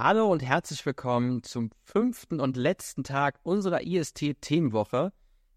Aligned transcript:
Hallo 0.00 0.30
und 0.30 0.44
herzlich 0.44 0.86
willkommen 0.86 1.42
zum 1.42 1.72
fünften 1.82 2.38
und 2.38 2.56
letzten 2.56 3.02
Tag 3.02 3.40
unserer 3.42 3.82
IST-Themenwoche. 3.82 5.12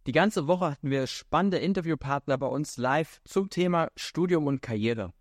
Die 0.07 0.11
ganze 0.11 0.47
Woche 0.47 0.71
hatten 0.71 0.89
wir 0.89 1.05
spannende 1.05 1.59
Interviewpartner 1.59 2.39
bei 2.39 2.47
uns 2.47 2.77
live 2.77 3.21
zum 3.23 3.51
Thema 3.51 3.91
Studium 3.95 4.47
und 4.47 4.63
Karriere. 4.63 5.13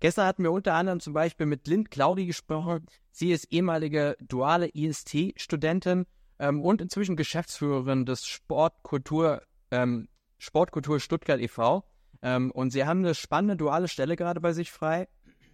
Gestern 0.00 0.26
hatten 0.26 0.42
wir 0.42 0.52
unter 0.52 0.72
anderem 0.72 1.00
zum 1.00 1.12
Beispiel 1.12 1.44
mit 1.44 1.68
Lind 1.68 1.90
Claudi 1.90 2.24
gesprochen. 2.24 2.86
Sie 3.10 3.30
ist 3.30 3.52
ehemalige 3.52 4.16
duale 4.22 4.70
IST-Studentin 4.72 6.06
ähm, 6.38 6.62
und 6.62 6.80
inzwischen 6.80 7.16
Geschäftsführerin 7.16 8.06
des 8.06 8.26
Sportkultur, 8.26 9.42
ähm, 9.70 10.08
Sportkultur 10.38 10.98
Stuttgart 10.98 11.40
e.V. 11.40 11.84
Ähm, 12.22 12.50
und 12.50 12.70
sie 12.70 12.86
haben 12.86 13.00
eine 13.00 13.14
spannende 13.14 13.58
duale 13.58 13.88
Stelle 13.88 14.16
gerade 14.16 14.40
bei 14.40 14.54
sich 14.54 14.72
frei. 14.72 15.08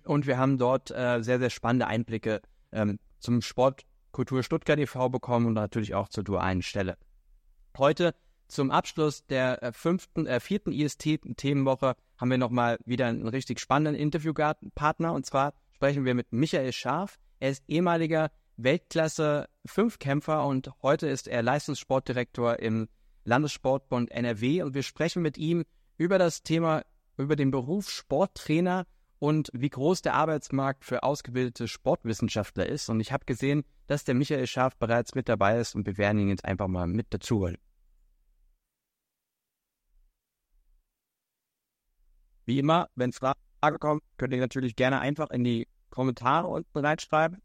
Und 0.04 0.28
wir 0.28 0.38
haben 0.38 0.56
dort 0.56 0.92
äh, 0.92 1.20
sehr, 1.20 1.40
sehr 1.40 1.50
spannende 1.50 1.88
Einblicke 1.88 2.42
ähm, 2.70 3.00
zum 3.18 3.42
Sportkultur 3.42 4.42
Stuttgart 4.42 4.78
e.V. 4.78 5.08
bekommen 5.08 5.46
und 5.46 5.54
natürlich 5.54 5.94
auch 5.94 6.08
zur 6.08 6.24
dualen 6.24 6.62
Stelle. 6.62 6.96
Heute 7.76 8.14
zum 8.48 8.70
Abschluss 8.70 9.26
der 9.26 9.62
äh, 9.62 9.72
fünften, 9.72 10.26
äh, 10.26 10.40
vierten 10.40 10.72
IST-Themenwoche 10.72 11.94
haben 12.16 12.30
wir 12.30 12.38
nochmal 12.38 12.78
wieder 12.84 13.06
einen 13.06 13.28
richtig 13.28 13.60
spannenden 13.60 13.94
Interviewpartner. 14.00 15.12
Und 15.12 15.26
zwar 15.26 15.52
sprechen 15.72 16.04
wir 16.04 16.14
mit 16.14 16.32
Michael 16.32 16.72
Scharf. 16.72 17.18
Er 17.40 17.50
ist 17.50 17.62
ehemaliger 17.68 18.30
Weltklasse-Fünfkämpfer 18.56 20.44
und 20.44 20.72
heute 20.82 21.06
ist 21.06 21.28
er 21.28 21.42
Leistungssportdirektor 21.42 22.58
im 22.58 22.88
Landessportbund 23.24 24.10
NRW. 24.10 24.62
Und 24.62 24.74
wir 24.74 24.82
sprechen 24.82 25.22
mit 25.22 25.38
ihm 25.38 25.64
über 25.98 26.18
das 26.18 26.42
Thema, 26.42 26.84
über 27.16 27.36
den 27.36 27.50
Beruf 27.50 27.90
Sporttrainer 27.90 28.86
und 29.18 29.50
wie 29.52 29.70
groß 29.70 30.02
der 30.02 30.14
Arbeitsmarkt 30.14 30.84
für 30.84 31.02
ausgebildete 31.02 31.68
Sportwissenschaftler 31.68 32.66
ist. 32.66 32.88
Und 32.88 33.00
ich 33.00 33.12
habe 33.12 33.24
gesehen, 33.24 33.64
dass 33.86 34.04
der 34.04 34.14
Michael 34.14 34.46
Scharf 34.46 34.76
bereits 34.76 35.14
mit 35.14 35.28
dabei 35.28 35.58
ist 35.58 35.74
und 35.74 35.86
wir 35.86 35.98
werden 35.98 36.18
ihn 36.18 36.28
jetzt 36.28 36.44
einfach 36.44 36.68
mal 36.68 36.86
mit 36.86 37.06
dazu 37.10 37.40
holen. 37.40 37.58
Wie 42.44 42.58
immer, 42.58 42.88
wenn 42.94 43.12
Fragen 43.12 43.78
kommen, 43.78 44.00
könnt 44.16 44.32
ihr 44.32 44.40
natürlich 44.40 44.74
gerne 44.74 45.00
einfach 45.00 45.30
in 45.30 45.44
die 45.44 45.68
Kommentare 45.90 46.46
unten 46.46 46.78
reinschreiben. 46.78 47.42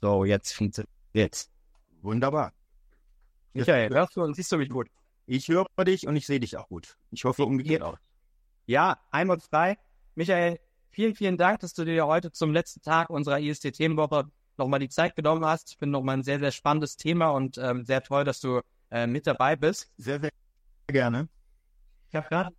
So, 0.00 0.24
jetzt 0.24 0.52
funktioniert 0.52 0.90
jetzt. 1.12 1.50
Wunderbar. 2.02 2.52
Michael, 3.52 3.90
hörst 3.90 4.16
du 4.16 4.22
und 4.22 4.34
siehst 4.34 4.50
du 4.52 4.56
mich 4.56 4.70
gut? 4.70 4.88
Ich 5.26 5.48
höre 5.48 5.66
dich 5.84 6.06
und 6.06 6.16
ich 6.16 6.26
sehe 6.26 6.40
dich 6.40 6.56
auch 6.56 6.68
gut. 6.68 6.96
Ich 7.10 7.24
hoffe 7.24 7.44
umgekehrt 7.44 7.82
auch. 7.82 7.98
Ja, 8.66 8.98
einwandfrei. 9.10 9.78
Michael, 10.14 10.58
vielen, 10.90 11.14
vielen 11.14 11.36
Dank, 11.36 11.60
dass 11.60 11.74
du 11.74 11.84
dir 11.84 12.06
heute 12.06 12.32
zum 12.32 12.52
letzten 12.52 12.80
Tag 12.80 13.10
unserer 13.10 13.40
IST-Themenwoche 13.40 14.30
nochmal 14.56 14.80
die 14.80 14.88
Zeit 14.88 15.16
genommen 15.16 15.44
hast. 15.44 15.72
Ich 15.72 15.76
finde 15.78 15.92
nochmal 15.92 16.18
ein 16.18 16.22
sehr, 16.22 16.38
sehr 16.38 16.52
spannendes 16.52 16.96
Thema 16.96 17.30
und 17.30 17.58
ähm, 17.58 17.84
sehr 17.84 18.02
toll, 18.02 18.24
dass 18.24 18.40
du 18.40 18.60
äh, 18.90 19.06
mit 19.06 19.26
dabei 19.26 19.56
bist. 19.56 19.90
Sehr, 19.98 20.20
sehr 20.20 20.30
gerne. 20.86 21.28
Ich 22.08 22.14
habe 22.14 22.28
gerade 22.28 22.54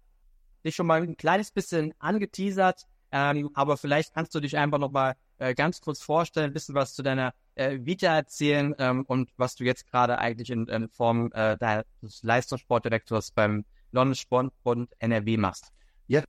dich 0.63 0.75
schon 0.75 0.87
mal 0.87 1.01
ein 1.01 1.17
kleines 1.17 1.51
bisschen 1.51 1.93
angeteasert, 1.99 2.85
ähm, 3.11 3.49
aber 3.53 3.77
vielleicht 3.77 4.13
kannst 4.13 4.33
du 4.35 4.39
dich 4.39 4.57
einfach 4.57 4.77
nochmal 4.77 5.15
äh, 5.41 5.55
ganz 5.55 5.81
kurz 5.81 6.01
vorstellen, 6.01 6.51
ein 6.51 6.53
bisschen 6.53 6.75
was 6.75 6.93
zu 6.93 7.01
deiner 7.01 7.33
äh, 7.55 7.79
Vita 7.81 8.15
erzählen 8.15 8.75
ähm, 8.77 9.03
und 9.07 9.31
was 9.37 9.55
du 9.55 9.63
jetzt 9.63 9.89
gerade 9.89 10.19
eigentlich 10.19 10.51
in, 10.51 10.67
in 10.67 10.87
Form 10.89 11.31
äh, 11.33 11.57
des 12.01 12.21
Leistungssportdirektors 12.21 13.31
beim 13.31 13.65
London 13.91 14.15
Sportbund 14.15 14.91
NRW 14.99 15.37
machst. 15.37 15.71
Ja, 16.07 16.23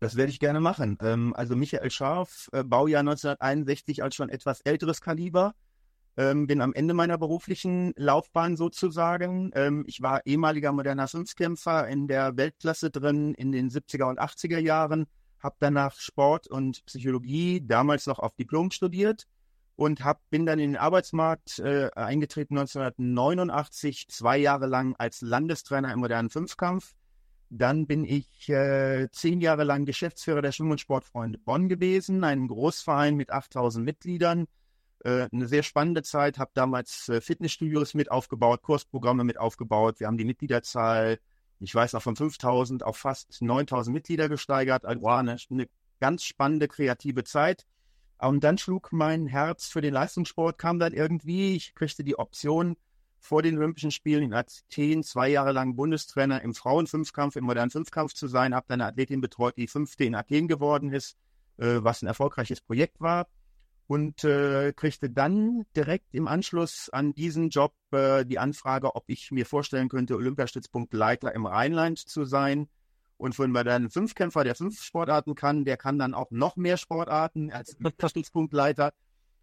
das 0.00 0.16
werde 0.16 0.30
ich 0.30 0.40
gerne 0.40 0.60
machen. 0.60 0.98
Ähm, 1.02 1.34
also 1.36 1.54
Michael 1.54 1.90
Scharf, 1.90 2.48
äh, 2.52 2.64
Baujahr 2.64 3.00
1961 3.00 4.02
als 4.02 4.14
schon 4.14 4.30
etwas 4.30 4.60
älteres 4.62 5.00
Kaliber. 5.00 5.54
Ähm, 6.16 6.46
bin 6.46 6.60
am 6.60 6.72
Ende 6.72 6.94
meiner 6.94 7.18
beruflichen 7.18 7.92
Laufbahn 7.96 8.56
sozusagen. 8.56 9.50
Ähm, 9.54 9.84
ich 9.88 10.00
war 10.00 10.24
ehemaliger 10.24 10.72
moderner 10.72 11.08
Fünfkämpfer 11.08 11.88
in 11.88 12.06
der 12.06 12.36
Weltklasse 12.36 12.90
drin 12.90 13.34
in 13.34 13.52
den 13.52 13.68
70er 13.68 14.08
und 14.08 14.20
80er 14.20 14.58
Jahren 14.58 15.06
habe 15.44 15.56
danach 15.60 16.00
Sport 16.00 16.48
und 16.48 16.84
Psychologie 16.86 17.60
damals 17.64 18.06
noch 18.06 18.18
auf 18.18 18.34
Diplom 18.34 18.70
studiert 18.70 19.26
und 19.76 20.02
hab, 20.02 20.18
bin 20.30 20.46
dann 20.46 20.58
in 20.58 20.72
den 20.72 20.76
Arbeitsmarkt 20.76 21.58
äh, 21.58 21.90
eingetreten 21.94 22.58
1989, 22.58 24.08
zwei 24.08 24.38
Jahre 24.38 24.66
lang 24.66 24.94
als 24.96 25.20
Landestrainer 25.20 25.92
im 25.92 26.00
modernen 26.00 26.30
Fünfkampf. 26.30 26.94
Dann 27.50 27.86
bin 27.86 28.04
ich 28.04 28.48
äh, 28.48 29.08
zehn 29.12 29.40
Jahre 29.40 29.64
lang 29.64 29.84
Geschäftsführer 29.84 30.42
der 30.42 30.52
Schwimm- 30.52 30.70
und 30.70 30.80
Sportfreunde 30.80 31.38
Bonn 31.38 31.68
gewesen, 31.68 32.24
einem 32.24 32.48
Großverein 32.48 33.14
mit 33.14 33.30
8000 33.30 33.84
Mitgliedern. 33.84 34.46
Äh, 35.04 35.28
eine 35.30 35.46
sehr 35.46 35.62
spannende 35.62 36.02
Zeit, 36.02 36.38
habe 36.38 36.52
damals 36.54 37.08
äh, 37.10 37.20
Fitnessstudios 37.20 37.92
mit 37.94 38.10
aufgebaut, 38.10 38.62
Kursprogramme 38.62 39.24
mit 39.24 39.38
aufgebaut. 39.38 40.00
Wir 40.00 40.06
haben 40.06 40.16
die 40.16 40.24
Mitgliederzahl 40.24 41.18
ich 41.60 41.74
weiß 41.74 41.92
noch, 41.92 42.02
von 42.02 42.16
5000 42.16 42.82
auf 42.82 42.96
fast 42.96 43.40
9000 43.40 43.94
Mitglieder 43.94 44.28
gesteigert. 44.28 44.84
Also 44.84 45.02
war 45.02 45.20
eine, 45.20 45.36
eine 45.50 45.68
ganz 46.00 46.24
spannende, 46.24 46.68
kreative 46.68 47.24
Zeit. 47.24 47.66
Und 48.18 48.44
dann 48.44 48.58
schlug 48.58 48.92
mein 48.92 49.26
Herz 49.26 49.68
für 49.68 49.80
den 49.80 49.94
Leistungssport, 49.94 50.58
kam 50.58 50.78
dann 50.78 50.92
irgendwie, 50.92 51.56
ich 51.56 51.74
kriegte 51.74 52.04
die 52.04 52.18
Option, 52.18 52.76
vor 53.18 53.42
den 53.42 53.56
Olympischen 53.56 53.90
Spielen 53.90 54.22
in 54.22 54.34
Athen 54.34 55.02
zwei 55.02 55.28
Jahre 55.28 55.52
lang 55.52 55.76
Bundestrainer 55.76 56.42
im 56.42 56.54
Frauenfünfkampf, 56.54 57.36
im 57.36 57.44
modernen 57.44 57.70
Fünfkampf 57.70 58.12
zu 58.12 58.28
sein, 58.28 58.54
habe 58.54 58.66
dann 58.68 58.82
eine 58.82 58.90
Athletin 58.90 59.22
betreut, 59.22 59.56
die 59.56 59.66
fünfte 59.66 60.04
in 60.04 60.14
Athen 60.14 60.46
geworden 60.46 60.92
ist, 60.92 61.16
äh, 61.56 61.78
was 61.78 62.02
ein 62.02 62.06
erfolgreiches 62.06 62.60
Projekt 62.60 63.00
war 63.00 63.26
und 63.86 64.24
äh, 64.24 64.72
kriegte 64.74 65.10
dann 65.10 65.66
direkt 65.76 66.14
im 66.14 66.26
Anschluss 66.26 66.88
an 66.90 67.14
diesen 67.14 67.50
Job 67.50 67.74
äh, 67.92 68.24
die 68.24 68.38
Anfrage, 68.38 68.94
ob 68.94 69.04
ich 69.08 69.30
mir 69.30 69.44
vorstellen 69.44 69.88
könnte, 69.88 70.16
Olympiastützpunktleiter 70.16 71.34
im 71.34 71.46
Rheinland 71.46 71.98
zu 71.98 72.24
sein. 72.24 72.68
Und 73.16 73.38
wenn 73.38 73.52
man 73.52 73.66
dann 73.66 73.90
Fünfkämpfer, 73.90 74.42
der 74.42 74.54
fünf 74.54 74.82
Sportarten 74.82 75.34
kann, 75.34 75.64
der 75.64 75.76
kann 75.76 75.98
dann 75.98 76.14
auch 76.14 76.30
noch 76.30 76.56
mehr 76.56 76.78
Sportarten 76.78 77.52
als 77.52 77.76
Olympiastützpunktleiter. 77.80 78.92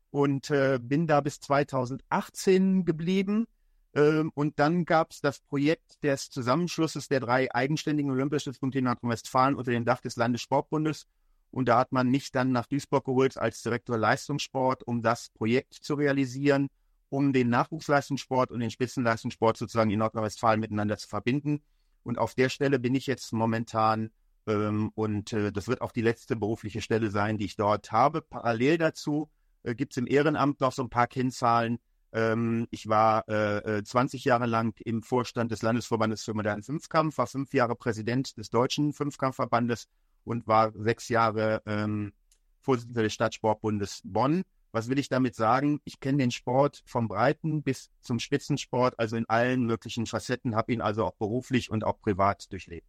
Und 0.09 0.49
äh, 0.49 0.77
bin 0.81 1.07
da 1.07 1.21
bis 1.21 1.39
2018 1.39 2.83
geblieben. 2.83 3.47
Ähm, 3.93 4.31
und 4.33 4.59
dann 4.59 4.85
gab 4.85 5.11
es 5.11 5.21
das 5.21 5.39
Projekt 5.39 6.03
des 6.03 6.29
Zusammenschlusses 6.29 7.07
der 7.07 7.21
drei 7.21 7.53
eigenständigen 7.53 8.11
Olympiastützpunkte 8.11 8.79
in 8.79 8.85
Nordrhein-Westfalen 8.85 9.55
unter 9.55 9.71
dem 9.71 9.85
Dach 9.85 10.01
des 10.01 10.15
Landessportbundes 10.17 11.05
und 11.51 11.67
da 11.67 11.77
hat 11.79 11.91
man 11.91 12.09
mich 12.09 12.31
dann 12.31 12.51
nach 12.51 12.65
Duisburg 12.65 13.05
geholt 13.05 13.37
als 13.37 13.61
Direktor 13.61 13.97
Leistungssport, 13.97 14.83
um 14.83 15.01
das 15.01 15.29
Projekt 15.29 15.73
zu 15.73 15.95
realisieren, 15.95 16.69
um 17.09 17.33
den 17.33 17.49
Nachwuchsleistungssport 17.49 18.51
und 18.51 18.61
den 18.61 18.71
Spitzenleistungssport 18.71 19.57
sozusagen 19.57 19.91
in 19.91 19.99
Nordrhein-Westfalen 19.99 20.59
miteinander 20.59 20.97
zu 20.97 21.09
verbinden. 21.09 21.61
Und 22.03 22.17
auf 22.17 22.33
der 22.35 22.49
Stelle 22.49 22.79
bin 22.79 22.95
ich 22.95 23.05
jetzt 23.05 23.33
momentan 23.33 24.11
ähm, 24.47 24.91
und 24.95 25.33
äh, 25.33 25.51
das 25.51 25.67
wird 25.67 25.81
auch 25.81 25.91
die 25.91 26.01
letzte 26.01 26.35
berufliche 26.35 26.81
Stelle 26.81 27.11
sein, 27.11 27.37
die 27.37 27.45
ich 27.45 27.57
dort 27.57 27.91
habe. 27.91 28.21
Parallel 28.21 28.77
dazu 28.77 29.29
äh, 29.63 29.75
gibt 29.75 29.93
es 29.93 29.97
im 29.97 30.07
Ehrenamt 30.07 30.61
noch 30.61 30.71
so 30.71 30.83
ein 30.83 30.89
paar 30.89 31.07
Kennzahlen. 31.07 31.79
Ähm, 32.13 32.67
ich 32.71 32.87
war 32.87 33.27
äh, 33.29 33.83
20 33.83 34.25
äh, 34.25 34.29
Jahre 34.29 34.45
lang 34.45 34.73
im 34.79 35.03
Vorstand 35.03 35.51
des 35.51 35.61
Landesverbandes 35.61 36.23
für 36.23 36.33
modernen 36.33 36.63
Fünfkampf, 36.63 37.17
war 37.17 37.27
fünf 37.27 37.53
Jahre 37.53 37.75
Präsident 37.75 38.37
des 38.37 38.49
Deutschen 38.49 38.93
Fünfkampfverbandes 38.93 39.87
und 40.23 40.47
war 40.47 40.71
sechs 40.75 41.09
Jahre 41.09 41.61
ähm, 41.65 42.13
Vorsitzender 42.59 43.03
des 43.03 43.13
Stadtsportbundes 43.13 44.01
Bonn. 44.03 44.43
Was 44.71 44.87
will 44.87 44.99
ich 44.99 45.09
damit 45.09 45.35
sagen? 45.35 45.81
Ich 45.83 45.99
kenne 45.99 46.19
den 46.19 46.31
Sport 46.31 46.81
vom 46.85 47.07
Breiten 47.07 47.61
bis 47.61 47.89
zum 47.99 48.19
Spitzensport, 48.19 48.97
also 48.99 49.17
in 49.17 49.27
allen 49.27 49.65
möglichen 49.65 50.05
Facetten, 50.05 50.55
habe 50.55 50.71
ihn 50.71 50.81
also 50.81 51.05
auch 51.05 51.15
beruflich 51.15 51.69
und 51.69 51.83
auch 51.83 51.99
privat 51.99 52.51
durchlebt. 52.51 52.87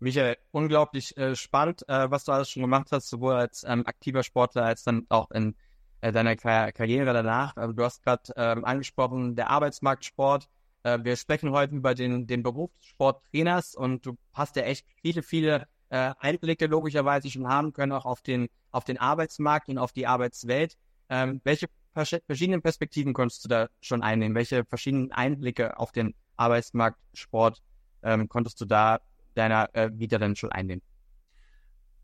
Michael, 0.00 0.36
unglaublich 0.52 1.16
äh, 1.16 1.34
spannend, 1.36 1.88
äh, 1.88 2.10
was 2.10 2.24
du 2.24 2.32
alles 2.32 2.50
schon 2.50 2.62
gemacht 2.62 2.88
hast, 2.90 3.08
sowohl 3.08 3.34
als 3.34 3.64
ähm, 3.64 3.84
aktiver 3.86 4.22
Sportler 4.22 4.64
als 4.64 4.84
dann 4.84 5.06
auch 5.08 5.30
in 5.32 5.56
äh, 6.00 6.12
deiner 6.12 6.36
Kar 6.36 6.72
Karriere 6.72 7.12
danach. 7.12 7.56
Also 7.56 7.72
du 7.72 7.84
hast 7.84 8.02
gerade 8.02 8.32
ähm, 8.36 8.64
angesprochen, 8.64 9.34
der 9.34 9.50
Arbeitsmarktsport. 9.50 10.48
Äh, 10.84 11.00
wir 11.02 11.16
sprechen 11.16 11.50
heute 11.50 11.74
über 11.74 11.94
den, 11.94 12.26
den 12.26 12.42
Beruf 12.42 12.70
des 12.78 12.86
Sporttrainers 12.86 13.74
und 13.74 14.06
du 14.06 14.16
hast 14.32 14.54
ja 14.56 14.62
echt 14.62 14.86
viele, 15.02 15.22
viele 15.22 15.66
äh, 15.90 16.12
Einblicke 16.18 16.66
logischerweise 16.66 17.30
schon 17.30 17.48
haben 17.48 17.72
können, 17.72 17.92
auch 17.92 18.04
auf 18.04 18.22
den, 18.22 18.48
auf 18.70 18.84
den 18.84 18.98
Arbeitsmarkt 18.98 19.68
und 19.68 19.78
auf 19.78 19.92
die 19.92 20.06
Arbeitswelt. 20.06 20.76
Ähm, 21.08 21.40
welche 21.44 21.66
verschiedenen 21.94 22.62
Perspektiven 22.62 23.12
konntest 23.12 23.44
du 23.44 23.48
da 23.48 23.68
schon 23.80 24.02
einnehmen? 24.02 24.34
Welche 24.34 24.64
verschiedenen 24.64 25.12
Einblicke 25.12 25.78
auf 25.78 25.92
den 25.92 26.14
Arbeitsmarktsport 26.36 27.62
ähm, 28.02 28.28
konntest 28.28 28.60
du 28.60 28.64
da 28.64 29.00
deiner 29.34 29.74
äh, 29.74 29.90
Vita 29.92 30.18
dann 30.18 30.36
schon 30.36 30.52
einnehmen? 30.52 30.82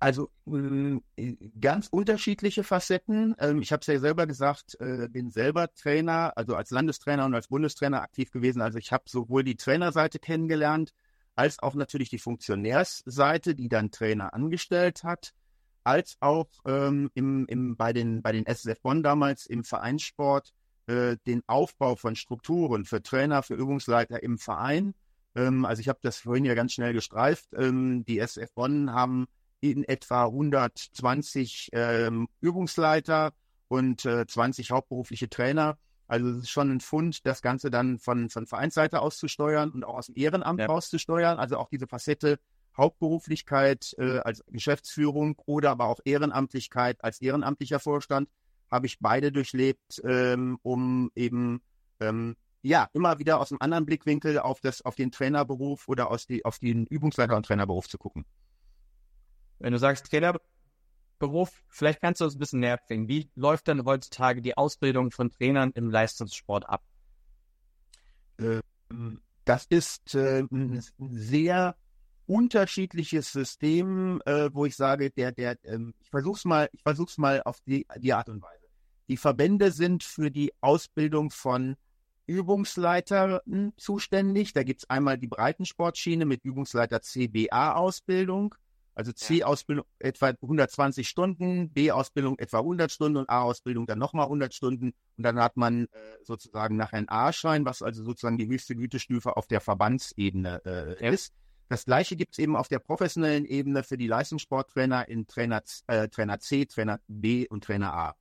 Also 0.01 0.31
äh, 0.47 1.35
ganz 1.61 1.89
unterschiedliche 1.89 2.65
Facetten. 2.65 3.35
Ähm, 3.39 3.63
ich 3.63 3.73
habe 3.73 3.81
es 3.81 3.87
ja 3.87 3.99
selber 3.99 4.27
gesagt, 4.27 4.79
äh, 4.81 5.09
bin 5.09 5.31
selber 5.31 5.73
Trainer, 5.73 6.33
also 6.37 6.57
als 6.57 6.71
Landestrainer 6.71 7.25
und 7.25 7.35
als 7.35 7.49
Bundestrainer 7.49 8.03
aktiv 8.03 8.31
gewesen. 8.31 8.61
Also 8.61 8.79
ich 8.79 8.93
habe 8.93 9.05
sowohl 9.07 9.45
die 9.45 9.57
Trainerseite 9.57 10.19
kennengelernt, 10.19 10.93
als 11.37 11.59
auch 11.61 11.75
natürlich 11.75 12.11
die 12.11 12.19
Funktionärsseite, 12.19 13.55
die 13.55 13.69
dann 13.69 13.91
Trainer 13.91 14.35
angestellt 14.35 15.05
hat, 15.05 15.33
als 15.83 16.17
auch 16.21 16.49
ähm, 16.65 17.11
im, 17.15 17.47
im, 17.47 17.77
bei, 17.77 17.93
den, 17.93 18.23
bei 18.23 18.33
den 18.33 18.47
SSF 18.47 18.81
Bonn 18.81 19.03
damals 19.03 19.47
im 19.47 19.65
Vereinssport 19.65 20.53
äh, 20.87 21.17
den 21.27 21.43
Aufbau 21.47 21.97
von 21.97 22.17
Strukturen 22.17 22.85
für 22.85 23.03
Trainer, 23.03 23.43
für 23.43 23.55
Übungsleiter 23.55 24.23
im 24.23 24.39
Verein. 24.39 24.95
Ähm, 25.35 25.65
also 25.65 25.81
ich 25.81 25.89
habe 25.89 25.99
das 26.03 26.19
vorhin 26.19 26.45
ja 26.45 26.55
ganz 26.55 26.73
schnell 26.73 26.93
gestreift. 26.93 27.49
Ähm, 27.57 28.05
die 28.07 28.19
SSF 28.19 28.53
Bonn 28.55 28.93
haben 28.93 29.27
in 29.61 29.85
etwa 29.85 30.25
120 30.27 31.71
ähm, 31.73 32.29
Übungsleiter 32.41 33.33
und 33.69 34.05
äh, 34.05 34.27
20 34.27 34.71
hauptberufliche 34.71 35.29
Trainer. 35.29 35.79
Also 36.07 36.29
es 36.29 36.39
ist 36.39 36.51
schon 36.51 36.71
ein 36.71 36.81
Fund, 36.81 37.27
das 37.27 37.41
Ganze 37.41 37.71
dann 37.71 37.99
von, 37.99 38.29
von 38.29 38.47
Vereinsseite 38.47 39.01
aus 39.01 39.19
zu 39.19 39.29
steuern 39.29 39.71
und 39.71 39.85
auch 39.85 39.97
aus 39.97 40.07
dem 40.07 40.17
Ehrenamt 40.17 40.61
ja. 40.61 40.67
auszusteuern. 40.67 41.39
Also 41.39 41.57
auch 41.57 41.69
diese 41.69 41.87
Facette 41.87 42.39
Hauptberuflichkeit 42.77 43.95
äh, 43.99 44.19
als 44.19 44.45
Geschäftsführung 44.49 45.41
oder 45.47 45.71
aber 45.71 45.87
auch 45.87 46.01
Ehrenamtlichkeit 46.05 47.03
als 47.03 47.21
ehrenamtlicher 47.21 47.79
Vorstand 47.79 48.29
habe 48.71 48.87
ich 48.87 48.99
beide 48.99 49.31
durchlebt, 49.31 50.03
ähm, 50.05 50.59
um 50.63 51.11
eben 51.15 51.63
ähm, 52.01 52.37
ja 52.63 52.89
immer 52.93 53.19
wieder 53.19 53.41
aus 53.41 53.53
einem 53.53 53.61
anderen 53.61 53.87
Blickwinkel 53.87 54.39
auf 54.41 54.61
das 54.61 54.83
auf 54.83 54.97
den 54.97 55.13
Trainerberuf 55.13 55.87
oder 55.89 56.11
aus 56.11 56.27
die 56.27 56.45
auf 56.45 56.59
den 56.59 56.87
Übungsleiter 56.87 57.37
und 57.37 57.47
Trainerberuf 57.47 57.89
zu 57.89 57.99
gucken. 57.99 58.25
Wenn 59.61 59.73
du 59.73 59.79
sagst 59.79 60.11
Trainerberuf, 60.11 60.47
vielleicht 61.69 62.01
kannst 62.01 62.21
du 62.21 62.25
uns 62.25 62.35
ein 62.35 62.39
bisschen 62.39 62.61
näher 62.61 62.79
bringen. 62.87 63.09
Wie 63.09 63.31
läuft 63.35 63.69
denn 63.69 63.85
heutzutage 63.85 64.43
die 64.43 64.57
Ausbildung 64.57 65.11
von 65.11 65.31
Trainern 65.31 65.73
im 65.75 65.91
Leistungssport 65.91 66.69
ab? 66.69 66.83
Ähm, 68.39 69.21
das 69.45 69.67
ist 69.67 70.15
äh, 70.15 70.41
ein 70.51 70.83
sehr 70.99 71.77
unterschiedliches 72.27 73.33
System, 73.33 74.23
äh, 74.25 74.49
wo 74.53 74.65
ich 74.65 74.77
sage, 74.77 75.11
der, 75.11 75.33
der, 75.33 75.59
ähm, 75.65 75.95
ich 76.01 76.11
versuch's 76.11 76.45
mal, 76.45 76.69
ich 76.73 76.83
versuch's 76.83 77.19
mal 77.19 77.43
auf 77.45 77.61
die, 77.67 77.87
die 77.99 78.13
Art 78.13 78.29
und 78.29 78.43
Weise. 78.43 78.65
Die 79.09 79.19
Verbände 79.19 79.71
sind 79.71 80.03
für 80.03 80.31
die 80.31 80.53
Ausbildung 80.61 81.31
von 81.31 81.77
Übungsleitern 82.27 83.73
zuständig. 83.77 84.55
Da 84.55 84.63
gibt 84.63 84.81
es 84.83 84.91
einmal 84.91 85.19
die 85.19 85.27
Breitensportschiene 85.27 86.25
mit 86.25 86.43
Übungsleiter 86.43 87.03
CBA-Ausbildung. 87.03 88.55
Also 88.95 89.13
C-Ausbildung 89.13 89.85
etwa 89.99 90.29
120 90.29 91.09
Stunden, 91.09 91.71
B-Ausbildung 91.71 92.39
etwa 92.39 92.59
100 92.59 92.93
Stunden 92.93 93.19
und 93.19 93.29
A-Ausbildung 93.29 93.87
dann 93.87 93.99
nochmal 93.99 94.27
100 94.27 94.55
Stunden. 94.55 94.95
Und 95.17 95.25
dann 95.25 95.39
hat 95.41 95.57
man 95.57 95.87
äh, 95.87 95.89
sozusagen 96.23 96.77
nachher 96.77 96.99
einen 96.99 97.09
A-Schein, 97.09 97.65
was 97.65 97.83
also 97.83 98.05
sozusagen 98.05 98.39
die 98.39 98.47
höchste 98.47 98.77
Gütestufe 98.77 99.37
auf 99.37 99.49
der 99.49 99.61
Verbandsebene 99.61 100.63
äh, 100.65 101.11
ist. 101.11 101.33
Das 101.69 101.87
gleiche 101.87 102.15
gibt 102.15 102.35
es 102.35 102.39
eben 102.39 102.55
auf 102.57 102.69
der 102.69 102.79
professionellen 102.79 103.47
Ebene 103.47 103.83
für 103.83 103.97
die 103.97 104.07
Leistungssporttrainer 104.07 105.09
in 105.09 105.27
Trainer, 105.27 105.63
äh, 105.89 106.09
Trainer 106.09 106.39
C, 106.39 106.67
Trainer 106.67 107.01
B 107.09 107.49
und 107.49 107.65
Trainer 107.65 107.93
A. 107.93 108.15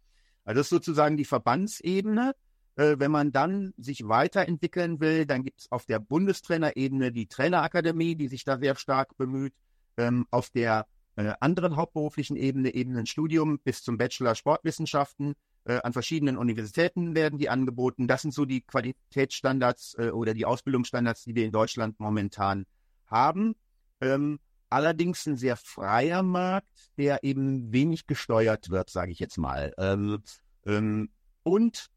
Also 0.44 0.60
das 0.60 0.66
ist 0.68 0.70
sozusagen 0.72 1.18
die 1.18 1.26
Verbandsebene. 1.26 2.34
Äh, 2.78 2.96
wenn 2.98 3.12
man 3.12 3.32
dann 3.32 3.74
sich 3.78 4.08
weiterentwickeln 4.08 5.00
will, 5.00 5.28
dann 5.28 5.44
gibt 5.44 5.60
es 5.60 5.72
auf 5.72 5.86
der 5.86 6.00
Bundestrainerebene 6.00 7.12
die 7.12 7.28
Trainerakademie, 7.28 8.16
die 8.16 8.28
sich 8.28 8.44
da 8.44 8.58
sehr 8.58 8.76
stark 8.76 9.16
bemüht 9.18 9.54
ähm, 9.98 10.26
auf 10.32 10.50
der 10.50 10.88
äh, 11.16 11.34
anderen 11.40 11.76
hauptberuflichen 11.76 12.36
Ebene, 12.36 12.74
eben 12.74 12.98
ein 12.98 13.06
Studium 13.06 13.60
bis 13.60 13.84
zum 13.84 13.98
Bachelor 13.98 14.36
Sportwissenschaften. 14.36 15.34
Äh, 15.66 15.80
an 15.84 15.94
verschiedenen 15.94 16.38
Universitäten 16.38 17.16
werden 17.16 17.40
die 17.40 17.50
angeboten. 17.50 18.08
Das 18.08 18.24
sind 18.24 18.34
so 18.34 18.46
die 18.46 18.62
Qualitätsstandards 18.62 19.96
äh, 19.98 20.10
oder 20.10 20.34
die 20.34 20.46
Ausbildungsstandards, 20.46 21.24
die 21.24 21.36
wir 21.36 21.46
in 21.46 21.52
Deutschland 21.52 22.00
momentan 22.00 22.66
haben. 23.08 23.56
Ähm, 24.02 24.40
allerdings 24.70 25.26
ein 25.28 25.38
sehr 25.38 25.56
freier 25.56 26.24
Markt, 26.24 26.90
der 26.98 27.24
eben 27.24 27.72
wenig 27.72 28.08
gesteuert 28.08 28.72
wird, 28.72 28.90
sage 28.90 29.12
ich 29.12 29.20
jetzt 29.20 29.38
mal. 29.38 29.74
Ähm, 29.78 30.24
ähm, 30.66 31.10
und 31.44 31.88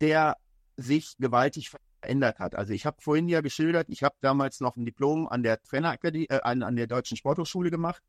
der 0.00 0.36
sich 0.76 1.16
gewaltig 1.18 1.70
verändert 2.00 2.38
hat. 2.38 2.54
Also 2.54 2.72
ich 2.72 2.86
habe 2.86 2.96
vorhin 3.00 3.28
ja 3.28 3.40
geschildert, 3.40 3.88
ich 3.88 4.02
habe 4.02 4.14
damals 4.20 4.60
noch 4.60 4.76
ein 4.76 4.84
Diplom 4.84 5.26
an 5.28 5.42
der 5.42 5.62
Trainerakademie, 5.62 6.26
äh, 6.28 6.40
an, 6.42 6.62
an 6.62 6.76
der 6.76 6.86
Deutschen 6.86 7.16
Sporthochschule 7.16 7.70
gemacht. 7.70 8.02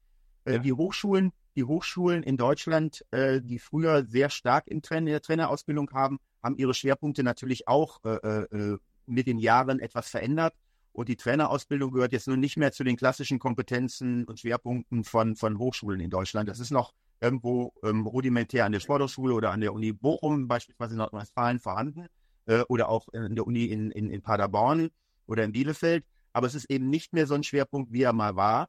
Äh, 0.45 0.53
ja. 0.53 0.59
Die 0.59 0.73
Hochschulen, 0.73 1.31
die 1.55 1.63
Hochschulen 1.63 2.23
in 2.23 2.37
Deutschland, 2.37 3.05
äh, 3.11 3.41
die 3.41 3.59
früher 3.59 4.05
sehr 4.05 4.29
stark 4.29 4.67
in 4.67 4.81
Trainer, 4.81 5.11
der 5.11 5.21
Trainerausbildung 5.21 5.89
haben, 5.91 6.19
haben 6.43 6.55
ihre 6.57 6.73
Schwerpunkte 6.73 7.23
natürlich 7.23 7.67
auch 7.67 7.99
äh, 8.03 8.15
äh, 8.15 8.77
mit 9.05 9.27
den 9.27 9.39
Jahren 9.39 9.79
etwas 9.79 10.09
verändert. 10.09 10.53
Und 10.91 11.07
die 11.07 11.15
Trainerausbildung 11.15 11.91
gehört 11.91 12.13
jetzt 12.13 12.27
nun 12.27 12.39
nicht 12.39 12.57
mehr 12.57 12.71
zu 12.71 12.83
den 12.83 12.97
klassischen 12.97 13.39
Kompetenzen 13.39 14.25
und 14.25 14.39
Schwerpunkten 14.39 15.03
von, 15.03 15.35
von 15.35 15.57
Hochschulen 15.57 15.99
in 15.99 16.09
Deutschland. 16.09 16.49
Das 16.49 16.59
ist 16.59 16.71
noch 16.71 16.93
irgendwo 17.21 17.73
ähm, 17.83 18.05
rudimentär 18.07 18.65
an 18.65 18.71
der 18.71 18.79
Sporthochschule 18.79 19.33
oder 19.33 19.51
an 19.51 19.61
der 19.61 19.73
Uni 19.73 19.91
Bochum, 19.91 20.47
beispielsweise 20.47 20.93
in 20.93 20.97
Nordrhein-Westfalen, 20.97 21.59
vorhanden 21.59 22.07
äh, 22.49 22.63
oder 22.67 22.89
auch 22.89 23.07
in 23.13 23.35
der 23.35 23.45
Uni 23.45 23.65
in, 23.65 23.91
in, 23.91 24.09
in 24.09 24.21
Paderborn 24.21 24.89
oder 25.27 25.43
in 25.43 25.51
Bielefeld. 25.51 26.03
Aber 26.33 26.47
es 26.47 26.55
ist 26.55 26.69
eben 26.69 26.89
nicht 26.89 27.13
mehr 27.13 27.27
so 27.27 27.35
ein 27.35 27.43
Schwerpunkt, 27.43 27.93
wie 27.93 28.01
er 28.01 28.13
mal 28.13 28.35
war. 28.35 28.67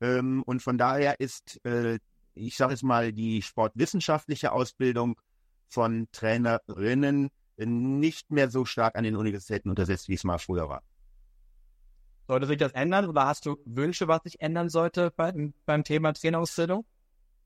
Ähm, 0.00 0.42
und 0.44 0.62
von 0.62 0.78
daher 0.78 1.20
ist, 1.20 1.64
äh, 1.64 1.98
ich 2.34 2.56
sage 2.56 2.72
jetzt 2.72 2.82
mal, 2.82 3.12
die 3.12 3.42
sportwissenschaftliche 3.42 4.52
Ausbildung 4.52 5.20
von 5.68 6.08
Trainerinnen 6.12 7.28
nicht 7.58 8.30
mehr 8.30 8.50
so 8.50 8.64
stark 8.64 8.96
an 8.96 9.04
den 9.04 9.16
Universitäten 9.16 9.68
untersetzt, 9.68 10.08
wie 10.08 10.14
es 10.14 10.24
mal 10.24 10.38
früher 10.38 10.68
war. 10.68 10.82
Sollte 12.28 12.46
sich 12.46 12.58
das 12.58 12.72
ändern 12.72 13.06
oder 13.06 13.26
hast 13.26 13.46
du 13.46 13.56
Wünsche, 13.64 14.06
was 14.08 14.22
sich 14.22 14.40
ändern 14.40 14.68
sollte 14.68 15.10
beim, 15.10 15.54
beim 15.66 15.82
Thema 15.84 16.12
Trainerausbildung? 16.12 16.84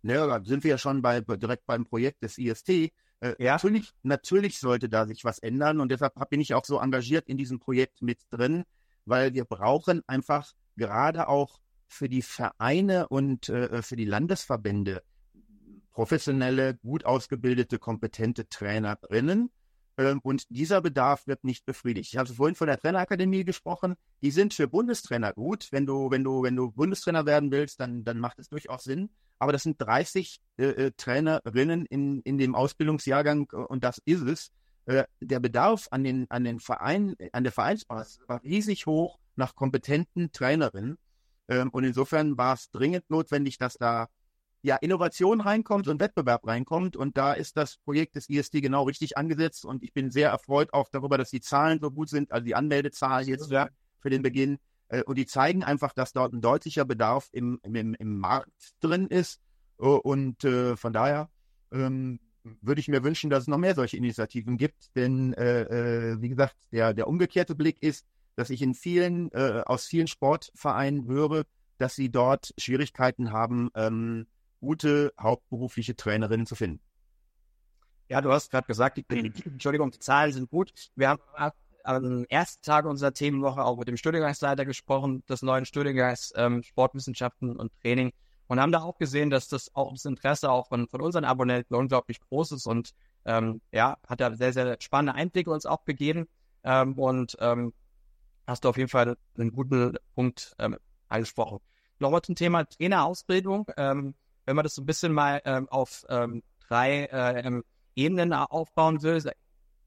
Naja, 0.03 0.27
da 0.27 0.45
sind 0.45 0.65
wir 0.65 0.73
ja 0.73 0.79
schon 0.79 1.03
bei, 1.03 1.21
direkt 1.21 1.67
beim 1.67 1.85
Projekt 1.85 2.23
des 2.23 2.37
IST. 2.37 2.93
Äh, 3.23 3.37
ja. 3.39 3.53
natürlich, 3.53 3.93
natürlich 4.03 4.59
sollte 4.59 4.89
da 4.89 5.07
sich 5.07 5.25
was 5.25 5.39
ändern 5.39 5.81
und 5.81 5.93
deshalb 5.93 6.15
bin 6.29 6.41
ich 6.41 6.55
auch 6.55 6.65
so 6.65 6.81
engagiert 6.81 7.29
in 7.29 7.37
diesem 7.37 7.61
Projekt 7.61 8.03
mit 8.03 8.19
drin, 8.31 8.65
weil 9.05 9.33
wir 9.33 9.45
brauchen 9.45 10.03
einfach 10.09 10.53
gerade 10.77 11.29
auch 11.29 11.61
für 11.87 12.09
die 12.09 12.23
Vereine 12.23 13.09
und 13.09 13.49
äh, 13.49 13.81
für 13.83 13.95
die 13.95 14.07
Landesverbände 14.07 15.03
professionelle, 15.93 16.75
gut 16.83 17.05
ausgebildete, 17.05 17.79
kompetente 17.79 18.49
Trainerinnen. 18.49 19.53
Ähm, 19.99 20.21
und 20.23 20.45
dieser 20.49 20.81
Bedarf 20.81 21.27
wird 21.27 21.45
nicht 21.45 21.65
befriedigt. 21.65 22.13
Ich 22.13 22.17
habe 22.17 22.33
vorhin 22.33 22.57
von 22.57 22.67
der 22.67 22.79
Trainerakademie 22.79 23.45
gesprochen. 23.45 23.95
Die 24.23 24.31
sind 24.31 24.55
für 24.55 24.67
Bundestrainer 24.67 25.33
gut. 25.35 25.69
Wenn 25.71 25.87
du, 25.87 26.11
wenn 26.11 26.25
du, 26.25 26.43
wenn 26.43 26.57
du 26.57 26.73
Bundestrainer 26.73 27.27
werden 27.27 27.53
willst, 27.53 27.79
dann, 27.79 28.03
dann 28.03 28.19
macht 28.19 28.39
es 28.39 28.49
durchaus 28.49 28.85
Sinn 28.85 29.11
aber 29.43 29.51
das 29.51 29.65
sind 29.65 29.77
30 29.81 30.41
äh, 30.57 30.65
äh, 30.67 30.93
Trainerinnen 30.97 31.85
in, 31.87 32.21
in 32.23 32.39
dem 32.39 32.55
Ausbildungsjahrgang 32.55 33.49
äh, 33.53 33.57
und 33.57 33.83
das 33.83 34.01
ist 34.05 34.23
es. 34.23 34.53
Äh, 34.87 35.03
der 35.21 35.41
Bedarf 35.41 35.89
an 35.91 36.05
den, 36.05 36.31
an 36.31 36.45
den 36.45 36.61
Verein, 36.61 37.17
an 37.33 37.43
der 37.43 37.53
Vereinsbasis 37.53 38.21
war 38.29 38.41
riesig 38.45 38.87
hoch 38.87 39.19
nach 39.35 39.57
kompetenten 39.57 40.31
Trainerinnen. 40.31 40.97
Ähm, 41.49 41.71
und 41.71 41.83
insofern 41.83 42.39
war 42.39 42.55
es 42.55 42.71
dringend 42.71 43.11
notwendig, 43.11 43.59
dass 43.59 43.75
da 43.75 44.07
ja 44.63 44.77
Innovation 44.77 45.41
reinkommt 45.41 45.89
und 45.89 45.99
Wettbewerb 45.99 46.47
reinkommt. 46.47 46.95
Und 46.97 47.17
da 47.17 47.33
ist 47.33 47.57
das 47.57 47.79
Projekt 47.79 48.15
des 48.15 48.29
ISD 48.29 48.61
genau 48.61 48.85
richtig 48.85 49.17
angesetzt. 49.17 49.65
Und 49.65 49.83
ich 49.83 49.93
bin 49.93 50.13
sehr 50.13 50.31
erfreut 50.31 50.73
auch 50.73 50.89
darüber, 50.89 51.19
dass 51.19 51.31
die 51.31 51.41
Zahlen 51.41 51.81
so 51.81 51.91
gut 51.91 52.11
sind, 52.11 52.31
also 52.31 52.45
die 52.45 52.55
Anmeldezahlen 52.55 53.27
jetzt 53.27 53.53
für 53.53 54.11
den 54.11 54.23
Beginn. 54.23 54.59
Äh, 54.93 55.03
und 55.05 55.19
die 55.19 55.27
zeigen 55.27 55.65
einfach, 55.65 55.93
dass 55.93 56.13
dort 56.13 56.33
ein 56.33 56.41
deutlicher 56.41 56.85
Bedarf 56.85 57.29
im, 57.33 57.59
im, 57.65 57.95
im 57.95 58.19
Markt 58.19 58.75
drin 58.81 59.09
ist. 59.09 59.41
und 59.79 60.45
äh, 60.45 60.77
von 60.77 60.93
daher 60.93 61.31
ähm, 61.73 62.21
würde 62.61 62.81
ich 62.81 62.89
mir 62.89 63.03
wünschen, 63.03 63.31
dass 63.31 63.45
es 63.45 63.49
noch 63.49 63.59
mehr 63.59 63.75
solche 63.75 63.97
Initiativen 63.97 64.57
gibt, 64.59 64.95
denn 64.95 65.33
äh, 65.35 65.63
äh, 65.63 66.21
wie 66.21 66.29
gesagt, 66.29 66.57
der, 66.73 66.93
der 66.93 67.09
umgekehrte 67.09 67.55
Blick 67.55 67.83
ist, 67.83 68.07
dass 68.37 68.51
ich 68.51 68.63
in 68.63 68.75
vielen, 68.75 69.31
äh, 69.33 69.63
aus 69.65 69.87
vielen 69.87 70.07
Sportvereinen 70.07 71.07
höre, 71.07 71.45
dass 71.79 71.95
sie 71.95 72.11
dort 72.11 72.53
Schwierigkeiten 72.59 73.33
haben, 73.33 73.71
ähm, 73.75 74.27
gute 74.61 75.13
hauptberufliche 75.21 75.97
Trainerinnen 75.97 76.47
zu 76.47 76.55
finden. 76.55 76.81
Ja, 78.09 78.21
du 78.21 78.31
hast 78.31 78.51
gerade 78.51 78.67
gesagt, 78.67 78.99
die, 78.99 79.33
Entschuldigung, 79.45 79.91
die 79.91 79.99
Zahlen 79.99 80.33
sind 80.33 80.51
gut. 80.51 80.73
Wir 80.97 81.09
haben 81.09 81.23
am 81.85 82.25
ersten 82.29 82.63
Tag 82.63 82.85
unserer 82.85 83.13
Themenwoche 83.13 83.65
auch 83.65 83.77
mit 83.77 83.89
dem 83.89 83.97
Studiengangsleiter 83.97 84.65
gesprochen, 84.65 85.25
des 85.29 85.43
neuen 85.43 85.65
Studiengangs 85.65 86.33
ähm, 86.37 86.63
Sportwissenschaften 86.63 87.57
und 87.57 87.73
Training 87.81 88.13
und 88.47 88.61
haben 88.61 88.73
da 88.73 88.83
auch 88.83 88.99
gesehen, 88.99 89.31
dass 89.31 89.49
das 89.49 89.75
auch 89.75 89.93
das 89.93 90.05
Interesse 90.05 90.51
auch 90.51 90.69
von, 90.69 90.89
von 90.89 91.01
unseren 91.01 91.25
Abonnenten 91.25 91.75
unglaublich 91.75 92.21
groß 92.21 92.53
ist 92.53 92.67
und 92.67 92.91
ähm, 93.25 93.61
ja, 93.73 93.97
hat 94.07 94.21
da 94.21 94.35
sehr, 94.35 94.53
sehr 94.53 94.77
spannende 94.81 95.15
Einblicke 95.15 95.51
uns 95.51 95.67
auch 95.67 95.85
gegeben 95.85 96.29
ähm, 96.65 96.99
und 96.99 97.37
ähm, 97.41 97.73
hast 98.47 98.65
du 98.65 98.69
auf 98.69 98.77
jeden 98.77 98.89
Fall 98.89 99.17
einen 99.39 99.53
guten 99.53 99.97
Punkt 100.15 100.55
ähm, 100.59 100.77
angesprochen. 101.09 101.59
Nochmal 101.99 102.23
zum 102.23 102.35
Thema 102.35 102.65
Trainerausbildung. 102.65 103.67
Ähm, 103.77 104.15
wenn 104.45 104.57
man 104.57 104.65
das 104.65 104.75
so 104.75 104.83
ein 104.83 104.87
bisschen 104.87 105.13
mal 105.13 105.41
ähm, 105.45 105.69
auf 105.69 106.05
ähm, 106.09 106.43
drei 106.67 107.05
äh, 107.05 107.63
Ebenen 107.95 108.33
aufbauen 108.33 109.03
will, 109.03 109.23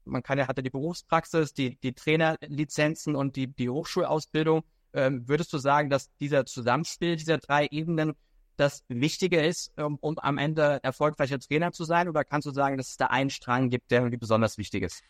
man 0.06 0.22
kann 0.22 0.38
ja, 0.38 0.48
hat 0.48 0.56
ja 0.56 0.62
die 0.62 0.70
Berufspraxis, 0.70 1.52
die, 1.52 1.76
die 1.80 1.92
Trainerlizenzen 1.92 3.14
und 3.16 3.36
die, 3.36 3.48
die 3.48 3.68
Hochschulausbildung. 3.68 4.62
Ähm, 4.92 5.28
würdest 5.28 5.52
du 5.52 5.58
sagen, 5.58 5.90
dass 5.90 6.10
dieser 6.18 6.46
Zusammenspiel 6.46 7.16
dieser 7.16 7.38
drei 7.38 7.66
Ebenen 7.70 8.14
das 8.56 8.84
Wichtige 8.88 9.44
ist, 9.44 9.72
um, 9.78 9.96
um 9.96 10.18
am 10.18 10.38
Ende 10.38 10.80
erfolgreicher 10.82 11.38
Trainer 11.38 11.72
zu 11.72 11.84
sein? 11.84 12.08
Oder 12.08 12.24
kannst 12.24 12.46
du 12.46 12.52
sagen, 12.52 12.78
dass 12.78 12.90
es 12.90 12.96
da 12.96 13.06
einen 13.06 13.30
Strang 13.30 13.68
gibt, 13.68 13.90
der 13.90 14.00
irgendwie 14.00 14.16
besonders 14.16 14.56
wichtig 14.56 14.84
ist? 14.84 15.02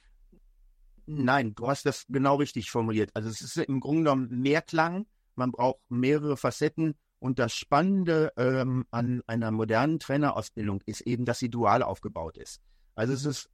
Nein, 1.06 1.54
du 1.54 1.68
hast 1.68 1.86
das 1.86 2.04
genau 2.08 2.36
richtig 2.36 2.70
formuliert. 2.70 3.10
Also 3.14 3.28
es 3.28 3.40
ist 3.40 3.56
im 3.58 3.78
Grunde 3.78 4.02
genommen 4.02 4.40
Mehrklang. 4.40 5.06
Man 5.36 5.52
braucht 5.52 5.78
mehrere 5.88 6.36
Facetten. 6.36 6.94
Und 7.18 7.38
das 7.38 7.54
Spannende 7.54 8.32
ähm, 8.36 8.84
an 8.90 9.22
einer 9.26 9.50
modernen 9.50 9.98
Trainerausbildung 9.98 10.82
ist 10.84 11.00
eben, 11.02 11.24
dass 11.24 11.38
sie 11.38 11.48
dual 11.48 11.82
aufgebaut 11.82 12.36
ist. 12.36 12.60
Also 12.94 13.12
es 13.12 13.24
ist 13.24 13.50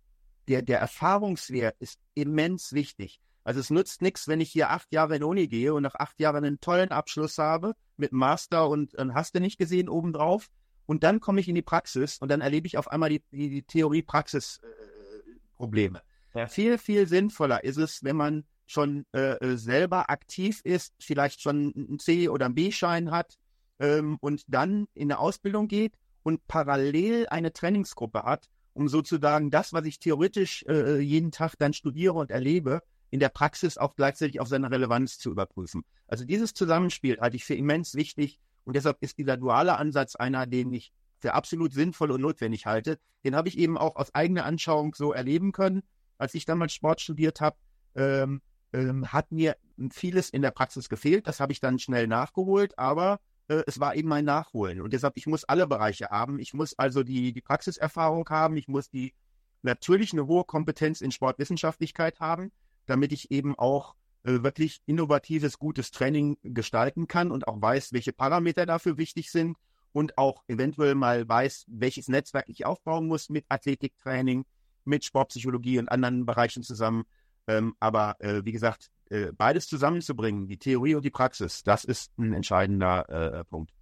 der, 0.49 0.63
der 0.63 0.81
Erfahrungswert 0.81 1.77
ist 1.79 2.01
immens 2.15 2.73
wichtig. 2.73 3.21
Also 3.45 3.61
es 3.61 3.71
nützt 3.71 4.03
nichts, 4.03 4.29
wenn 4.29 4.41
ich 4.41 4.53
hier 4.53 4.71
acht 4.71 4.93
Jahre 4.93 5.17
in 5.17 5.25
Uni 5.25 5.49
gehe 5.49 5.75
und 5.75 5.83
nach 5.83 5.97
acht 5.97 6.21
Jahren 6.21 6.45
einen 6.45 6.61
tollen 6.61 6.91
Abschluss 6.91 7.39
habe 7.39 7.75
mit 7.97 8.13
Master 8.13 8.69
und, 8.69 8.95
und 8.95 9.15
hast 9.15 9.35
du 9.35 9.41
nicht 9.41 9.59
gesehen 9.59 9.89
obendrauf. 9.89 10.47
Und 10.87 11.03
dann 11.05 11.21
komme 11.21 11.41
ich 11.41 11.49
in 11.49 11.55
die 11.55 11.63
Praxis 11.63 12.19
und 12.19 12.29
dann 12.31 12.41
erlebe 12.41 12.67
ich 12.67 12.79
auf 12.79 12.89
einmal 12.89 13.11
die, 13.11 13.23
die, 13.31 13.51
die 13.51 13.63
Theorie-Praxis-Probleme. 13.63 16.01
Äh, 16.35 16.41
ja. 16.41 16.47
Viel, 16.47 16.79
viel 16.79 17.07
sinnvoller 17.07 17.63
ist 17.65 17.79
es, 17.79 18.05
wenn 18.05 18.17
man 18.17 18.45
schon 18.67 19.07
äh, 19.13 19.37
äh 19.37 19.57
selber 19.57 20.11
aktiv 20.11 20.61
ist, 20.65 20.95
vielleicht 21.01 21.41
schon 21.41 21.73
einen 21.75 21.99
C- 21.99 22.29
oder 22.29 22.45
einen 22.47 22.55
B-Schein 22.55 23.11
hat 23.11 23.39
ähm, 23.79 24.19
und 24.21 24.45
dann 24.47 24.87
in 24.95 25.11
eine 25.11 25.19
Ausbildung 25.19 25.67
geht 25.69 25.95
und 26.23 26.47
parallel 26.47 27.27
eine 27.29 27.53
Trainingsgruppe 27.53 28.23
hat 28.23 28.49
um 28.75 28.89
sozusagen 28.89 29.51
das, 29.51 29.73
was 29.73 29.85
ich 29.85 29.99
theoretisch 29.99 30.65
äh, 30.69 30.99
jeden 30.99 31.31
Tag 31.31 31.55
dann 31.59 31.73
studiere 31.73 32.15
und 32.15 32.31
erlebe, 32.31 32.83
in 33.11 33.21
der 33.21 33.29
Praxis 33.29 33.77
auch 33.77 33.95
gleichzeitig 33.95 34.41
auf 34.41 34.49
seine 34.49 34.71
Relevanz 34.71 35.19
zu 35.19 35.31
überprüfen. 35.31 35.85
Also 36.09 36.25
dieses 36.25 36.55
Zusammenspiel 36.55 37.21
halte 37.21 37.37
ich 37.37 37.45
für 37.45 37.55
immens 37.55 37.95
wichtig 37.95 38.39
und 38.65 38.75
deshalb 38.75 38.97
ist 39.01 39.19
dieser 39.19 39.37
duale 39.37 39.77
Ansatz 39.77 40.17
einer, 40.17 40.47
den 40.47 40.73
ich 40.73 40.93
für 41.19 41.35
absolut 41.35 41.73
sinnvoll 41.73 42.11
und 42.11 42.21
notwendig 42.21 42.67
halte. 42.67 42.99
Den 43.25 43.37
habe 43.37 43.49
ich 43.49 43.59
eben 43.59 43.79
auch 43.79 43.97
aus 43.97 44.15
eigener 44.15 44.45
Anschauung 44.45 44.95
so 44.95 45.13
erleben 45.13 45.53
können. 45.53 45.83
Als 46.19 46.35
ich 46.35 46.47
damals 46.47 46.73
Sport 46.73 47.01
studiert 47.01 47.41
habe, 47.41 47.57
ähm, 47.95 48.41
ähm, 48.73 49.13
hat 49.13 49.31
mir 49.31 49.57
vieles 49.91 50.31
in 50.31 50.43
der 50.43 50.51
Praxis 50.51 50.89
gefehlt. 50.89 51.27
Das 51.27 51.39
habe 51.39 51.53
ich 51.53 51.61
dann 51.61 51.79
schnell 51.79 52.07
nachgeholt, 52.07 52.79
aber 52.79 53.21
äh, 53.53 53.65
es 53.67 53.81
war 53.81 53.95
eben 53.95 54.09
mein 54.09 54.25
Nachholen. 54.25 54.81
Und 54.81 54.93
deshalb, 54.93 55.17
ich 55.17 55.27
muss 55.27 55.45
alle 55.45 55.67
Bereiche 55.67 56.09
haben. 56.09 56.39
Ich 56.39 56.55
muss 56.55 56.79
also 56.79 57.03
die, 57.03 57.33
die 57.33 57.41
Praxiserfahrung 57.41 58.29
haben. 58.29 58.57
Ich 58.57 58.69
muss 58.69 58.89
die 58.89 59.15
natürlich 59.63 60.13
eine 60.13 60.27
hohe 60.27 60.45
Kompetenz 60.45 61.01
in 61.01 61.13
Sportwissenschaftlichkeit 61.13 62.21
haben, 62.21 62.51
damit 62.87 63.13
ich 63.13 63.31
eben 63.31 63.57
auch 63.59 63.95
äh, 64.25 64.43
wirklich 64.43 64.81
innovatives, 64.87 65.59
gutes 65.59 65.91
Training 65.91 66.39
gestalten 66.43 67.07
kann 67.07 67.31
und 67.31 67.47
auch 67.47 67.61
weiß, 67.61 67.93
welche 67.93 68.13
Parameter 68.13 68.67
dafür 68.67 68.97
wichtig 68.97 69.31
sind 69.31 69.57
und 69.93 70.19
auch 70.19 70.43
eventuell 70.49 70.95
mal 70.95 71.29
weiß, 71.29 71.67
welches 71.69 72.09
Netzwerk 72.09 72.49
ich 72.49 72.65
aufbauen 72.65 73.07
muss 73.07 73.29
mit 73.29 73.45
Athletiktraining, 73.49 74.45
mit 74.85 75.05
Sportpsychologie 75.05 75.79
und 75.79 75.91
anderen 75.91 76.27
Bereichen 76.27 76.63
zusammen. 76.63 77.05
Ähm, 77.47 77.75
aber 77.81 78.17
äh, 78.21 78.45
wie 78.45 78.53
gesagt, 78.53 78.91
äh, 79.11 79.33
beides 79.33 79.67
zusammenzubringen, 79.67 80.49
die 80.49 80.59
Theorie 80.59 80.95
und 80.95 81.05
die 81.05 81.11
Praxis, 81.11 81.63
das 81.63 81.85
ist 81.85 82.17
ein 82.19 82.33
entscheidender 82.33 83.09
äh, 83.09 83.45
Punkt. 83.45 83.73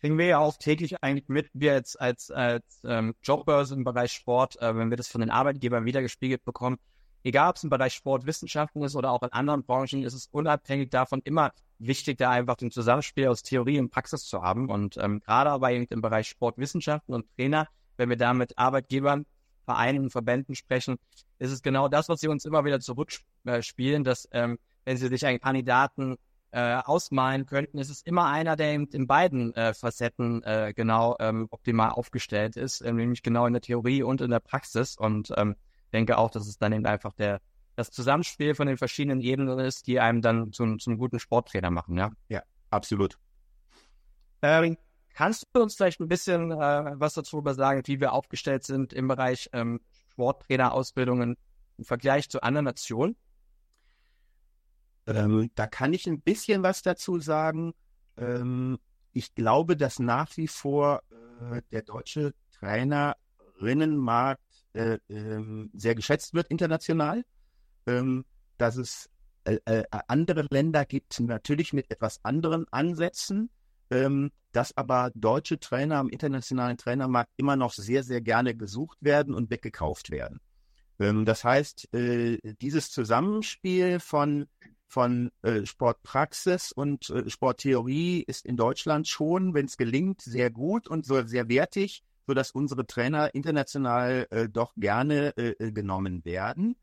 Kriegen 0.00 0.16
wir 0.16 0.26
ja 0.26 0.38
auch 0.38 0.56
täglich 0.56 1.02
eigentlich 1.02 1.28
mit, 1.28 1.50
wir 1.54 1.72
jetzt 1.72 2.00
als, 2.00 2.30
als 2.30 2.80
ähm, 2.84 3.14
Jobbörse 3.22 3.74
im 3.74 3.82
Bereich 3.82 4.12
Sport, 4.12 4.60
äh, 4.62 4.76
wenn 4.76 4.90
wir 4.90 4.96
das 4.96 5.08
von 5.08 5.20
den 5.20 5.30
Arbeitgebern 5.30 5.84
wiedergespiegelt 5.84 6.44
bekommen, 6.44 6.78
egal 7.24 7.50
ob 7.50 7.56
es 7.56 7.64
im 7.64 7.70
Bereich 7.70 7.94
Sportwissenschaften 7.94 8.82
ist 8.82 8.94
oder 8.94 9.10
auch 9.10 9.22
in 9.22 9.32
anderen 9.32 9.64
Branchen, 9.64 10.04
ist 10.04 10.14
es 10.14 10.28
unabhängig 10.30 10.90
davon 10.90 11.20
immer 11.24 11.52
wichtig, 11.78 12.18
da 12.18 12.30
einfach 12.30 12.56
den 12.56 12.70
Zusammenspiel 12.70 13.28
aus 13.28 13.42
Theorie 13.42 13.80
und 13.80 13.90
Praxis 13.90 14.24
zu 14.24 14.42
haben. 14.42 14.70
Und 14.70 14.96
ähm, 14.98 15.20
gerade 15.20 15.50
aber 15.50 15.72
eben 15.72 15.86
im 15.90 16.00
Bereich 16.00 16.28
Sportwissenschaften 16.28 17.14
und 17.14 17.26
Trainer, 17.34 17.66
wenn 17.96 18.08
wir 18.08 18.16
da 18.16 18.34
mit 18.34 18.56
Arbeitgebern 18.56 19.26
Vereinen 19.68 20.04
und 20.04 20.10
Verbänden 20.10 20.54
sprechen, 20.54 20.96
ist 21.38 21.52
es 21.52 21.60
genau 21.60 21.88
das, 21.88 22.08
was 22.08 22.20
sie 22.20 22.28
uns 22.28 22.46
immer 22.46 22.64
wieder 22.64 22.80
zurückspielen, 22.80 24.02
dass 24.02 24.26
ähm, 24.32 24.58
wenn 24.86 24.96
sie 24.96 25.08
sich 25.08 25.26
einen 25.26 25.40
Kandidaten 25.40 26.16
äh, 26.52 26.76
ausmalen 26.76 27.44
könnten, 27.44 27.76
ist 27.76 27.90
es 27.90 28.00
immer 28.00 28.30
einer, 28.30 28.56
der 28.56 28.72
in, 28.72 28.86
in 28.86 29.06
beiden 29.06 29.54
äh, 29.54 29.74
Facetten 29.74 30.42
äh, 30.44 30.72
genau 30.74 31.16
ähm, 31.20 31.48
optimal 31.50 31.90
aufgestellt 31.90 32.56
ist, 32.56 32.80
äh, 32.80 32.90
nämlich 32.90 33.22
genau 33.22 33.44
in 33.44 33.52
der 33.52 33.60
Theorie 33.60 34.02
und 34.02 34.22
in 34.22 34.30
der 34.30 34.40
Praxis. 34.40 34.96
Und 34.96 35.30
ähm, 35.36 35.56
denke 35.92 36.16
auch, 36.16 36.30
dass 36.30 36.46
es 36.46 36.56
dann 36.56 36.72
eben 36.72 36.86
einfach 36.86 37.12
der 37.12 37.42
das 37.76 37.90
Zusammenspiel 37.90 38.54
von 38.54 38.66
den 38.66 38.78
verschiedenen 38.78 39.20
Ebenen 39.20 39.58
ist, 39.60 39.86
die 39.86 40.00
einem 40.00 40.22
dann 40.22 40.52
zum, 40.52 40.80
zum 40.80 40.96
guten 40.98 41.20
Sporttrainer 41.20 41.70
machen, 41.70 41.96
ja? 41.96 42.10
Ja, 42.28 42.42
absolut. 42.70 43.18
Ähm, 44.42 44.78
Kannst 45.18 45.48
du 45.52 45.62
uns 45.62 45.74
vielleicht 45.74 45.98
ein 45.98 46.06
bisschen 46.06 46.52
äh, 46.52 46.92
was 46.94 47.14
dazu 47.14 47.42
sagen, 47.44 47.82
wie 47.86 47.98
wir 47.98 48.12
aufgestellt 48.12 48.62
sind 48.62 48.92
im 48.92 49.08
Bereich 49.08 49.50
ähm, 49.52 49.80
Sporttrainerausbildungen 50.12 51.36
im 51.76 51.84
Vergleich 51.84 52.30
zu 52.30 52.40
anderen 52.40 52.66
Nationen? 52.66 53.16
Ähm, 55.08 55.50
da 55.56 55.66
kann 55.66 55.92
ich 55.92 56.06
ein 56.06 56.20
bisschen 56.20 56.62
was 56.62 56.82
dazu 56.82 57.18
sagen. 57.18 57.74
Ähm, 58.16 58.78
ich 59.12 59.34
glaube, 59.34 59.76
dass 59.76 59.98
nach 59.98 60.36
wie 60.36 60.46
vor 60.46 61.02
äh, 61.50 61.62
der 61.72 61.82
deutsche 61.82 62.32
Trainerinnenmarkt 62.52 64.40
äh, 64.74 64.98
äh, 65.08 65.68
sehr 65.72 65.96
geschätzt 65.96 66.32
wird 66.32 66.46
international. 66.46 67.24
Ähm, 67.88 68.24
dass 68.56 68.76
es 68.76 69.10
äh, 69.42 69.58
äh, 69.64 69.82
andere 70.06 70.46
Länder 70.48 70.84
gibt, 70.84 71.18
natürlich 71.18 71.72
mit 71.72 71.90
etwas 71.90 72.24
anderen 72.24 72.66
Ansätzen 72.70 73.50
ähm, 73.90 74.30
dass 74.52 74.76
aber 74.76 75.10
deutsche 75.14 75.60
Trainer 75.60 75.96
am 75.96 76.08
internationalen 76.08 76.76
Trainermarkt 76.76 77.30
immer 77.36 77.56
noch 77.56 77.72
sehr, 77.72 78.02
sehr 78.02 78.20
gerne 78.20 78.54
gesucht 78.54 78.98
werden 79.00 79.34
und 79.34 79.50
weggekauft 79.50 80.10
werden. 80.10 80.40
Ähm, 80.98 81.24
das 81.24 81.44
heißt, 81.44 81.94
äh, 81.94 82.38
dieses 82.60 82.90
Zusammenspiel 82.90 84.00
von, 84.00 84.46
von 84.86 85.30
äh, 85.42 85.64
Sportpraxis 85.66 86.72
und 86.72 87.10
äh, 87.10 87.28
Sporttheorie 87.28 88.22
ist 88.26 88.44
in 88.46 88.56
Deutschland 88.56 89.06
schon, 89.06 89.54
wenn 89.54 89.66
es 89.66 89.76
gelingt, 89.76 90.22
sehr 90.22 90.50
gut 90.50 90.88
und 90.88 91.04
so 91.04 91.22
sehr 91.26 91.48
wertig, 91.48 92.02
sodass 92.26 92.50
unsere 92.50 92.86
Trainer 92.86 93.34
international 93.34 94.26
äh, 94.30 94.48
doch 94.48 94.72
gerne 94.76 95.36
äh, 95.36 95.50
äh, 95.58 95.72
genommen 95.72 96.24
werden. 96.24 96.76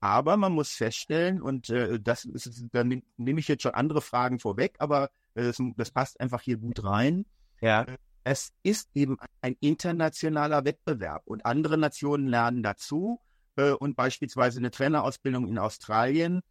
Aber 0.00 0.36
man 0.36 0.52
muss 0.52 0.72
feststellen, 0.72 1.40
und 1.40 1.72
das 2.02 2.24
ist, 2.24 2.64
da 2.72 2.82
nehme 2.82 3.38
ich 3.38 3.46
jetzt 3.46 3.62
schon 3.62 3.74
andere 3.74 4.00
Fragen 4.00 4.40
vorweg, 4.40 4.74
aber 4.80 5.10
das, 5.34 5.58
das 5.76 5.90
passt 5.90 6.20
einfach 6.20 6.40
hier 6.42 6.56
gut 6.56 6.84
rein. 6.84 7.24
Ja. 7.60 7.82
Äh, 7.82 7.96
es 8.24 8.52
ist 8.62 8.88
eben 8.94 9.16
ein 9.40 9.56
internationaler 9.60 10.64
Wettbewerb 10.64 11.22
und 11.26 11.44
andere 11.44 11.76
Nationen 11.76 12.28
lernen 12.28 12.62
dazu. 12.62 13.20
Äh, 13.56 13.72
und 13.72 13.96
beispielsweise 13.96 14.58
eine 14.58 14.70
Trainerausbildung 14.70 15.48
in 15.48 15.58
Australien 15.58 16.42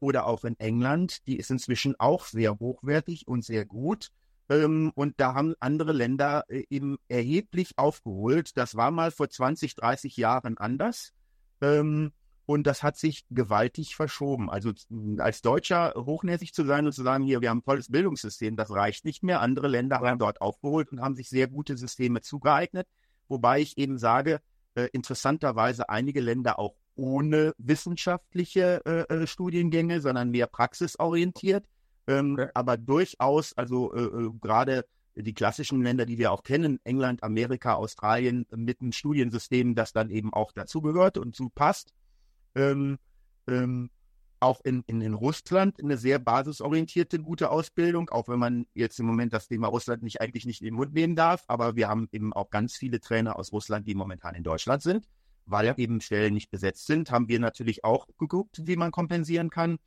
oder 0.00 0.26
auch 0.26 0.44
in 0.44 0.58
England, 0.58 1.26
die 1.26 1.36
ist 1.36 1.50
inzwischen 1.50 2.00
auch 2.00 2.24
sehr 2.24 2.58
hochwertig 2.58 3.28
und 3.28 3.44
sehr 3.44 3.66
gut. 3.66 4.08
Ähm, 4.48 4.90
und 4.94 5.20
da 5.20 5.34
haben 5.34 5.54
andere 5.60 5.92
Länder 5.92 6.44
eben 6.48 6.96
erheblich 7.08 7.76
aufgeholt. 7.76 8.56
Das 8.56 8.76
war 8.76 8.90
mal 8.90 9.10
vor 9.10 9.28
20, 9.28 9.74
30 9.74 10.16
Jahren 10.16 10.56
anders. 10.56 11.12
Und 12.46 12.66
das 12.68 12.84
hat 12.84 12.96
sich 12.96 13.24
gewaltig 13.28 13.96
verschoben. 13.96 14.48
Also 14.48 14.72
als 15.18 15.42
Deutscher 15.42 15.94
hochnäsig 15.96 16.54
zu 16.54 16.64
sein 16.64 16.86
und 16.86 16.92
zu 16.92 17.02
sagen, 17.02 17.24
hier, 17.24 17.40
wir 17.40 17.50
haben 17.50 17.58
ein 17.58 17.64
tolles 17.64 17.90
Bildungssystem, 17.90 18.56
das 18.56 18.70
reicht 18.70 19.04
nicht 19.04 19.24
mehr. 19.24 19.40
Andere 19.40 19.66
Länder 19.66 19.98
haben 19.98 20.20
dort 20.20 20.40
aufgeholt 20.40 20.92
und 20.92 21.00
haben 21.00 21.16
sich 21.16 21.28
sehr 21.28 21.48
gute 21.48 21.76
Systeme 21.76 22.20
zugeeignet. 22.20 22.86
Wobei 23.28 23.60
ich 23.60 23.76
eben 23.78 23.98
sage, 23.98 24.40
äh, 24.76 24.88
interessanterweise 24.92 25.88
einige 25.88 26.20
Länder 26.20 26.60
auch 26.60 26.76
ohne 26.94 27.52
wissenschaftliche 27.58 28.80
äh, 28.86 29.12
äh 29.12 29.26
Studiengänge, 29.26 30.00
sondern 30.00 30.30
mehr 30.30 30.46
praxisorientiert. 30.46 31.66
Ähm, 32.06 32.34
okay. 32.34 32.50
Aber 32.54 32.76
durchaus, 32.76 33.54
also 33.54 33.92
äh, 33.92 34.02
äh, 34.02 34.30
gerade 34.40 34.86
die 35.16 35.34
klassischen 35.34 35.82
Länder, 35.82 36.06
die 36.06 36.18
wir 36.18 36.30
auch 36.30 36.42
kennen, 36.42 36.78
England, 36.84 37.22
Amerika, 37.22 37.74
Australien, 37.74 38.46
mit 38.54 38.80
einem 38.80 38.92
Studiensystem, 38.92 39.74
das 39.74 39.92
dann 39.92 40.10
eben 40.10 40.32
auch 40.32 40.52
dazugehört 40.52 41.18
und 41.18 41.34
zu 41.34 41.48
passt. 41.48 41.92
Ähm, 42.56 42.98
ähm, 43.46 43.90
auch 44.40 44.60
in, 44.64 44.82
in, 44.86 45.00
in 45.00 45.14
Russland 45.14 45.80
eine 45.82 45.96
sehr 45.96 46.18
basisorientierte, 46.18 47.18
gute 47.18 47.50
Ausbildung, 47.50 48.10
auch 48.10 48.28
wenn 48.28 48.38
man 48.38 48.66
jetzt 48.74 48.98
im 49.00 49.06
Moment 49.06 49.32
das 49.32 49.48
Thema 49.48 49.68
Russland 49.68 50.02
nicht 50.02 50.20
eigentlich 50.20 50.44
nicht 50.46 50.60
in 50.60 50.66
den 50.66 50.74
Mund 50.74 50.92
nehmen 50.92 51.16
darf. 51.16 51.44
Aber 51.48 51.76
wir 51.76 51.88
haben 51.88 52.08
eben 52.12 52.32
auch 52.32 52.50
ganz 52.50 52.76
viele 52.76 53.00
Trainer 53.00 53.38
aus 53.38 53.52
Russland, 53.52 53.86
die 53.86 53.94
momentan 53.94 54.34
in 54.34 54.42
Deutschland 54.42 54.82
sind. 54.82 55.08
Weil 55.46 55.74
eben 55.76 56.00
Stellen 56.00 56.34
nicht 56.34 56.50
besetzt 56.50 56.86
sind, 56.86 57.10
haben 57.12 57.28
wir 57.28 57.38
natürlich 57.38 57.84
auch 57.84 58.08
geguckt, 58.18 58.62
wie 58.64 58.76
man 58.76 58.90
kompensieren 58.90 59.48
kann. 59.48 59.78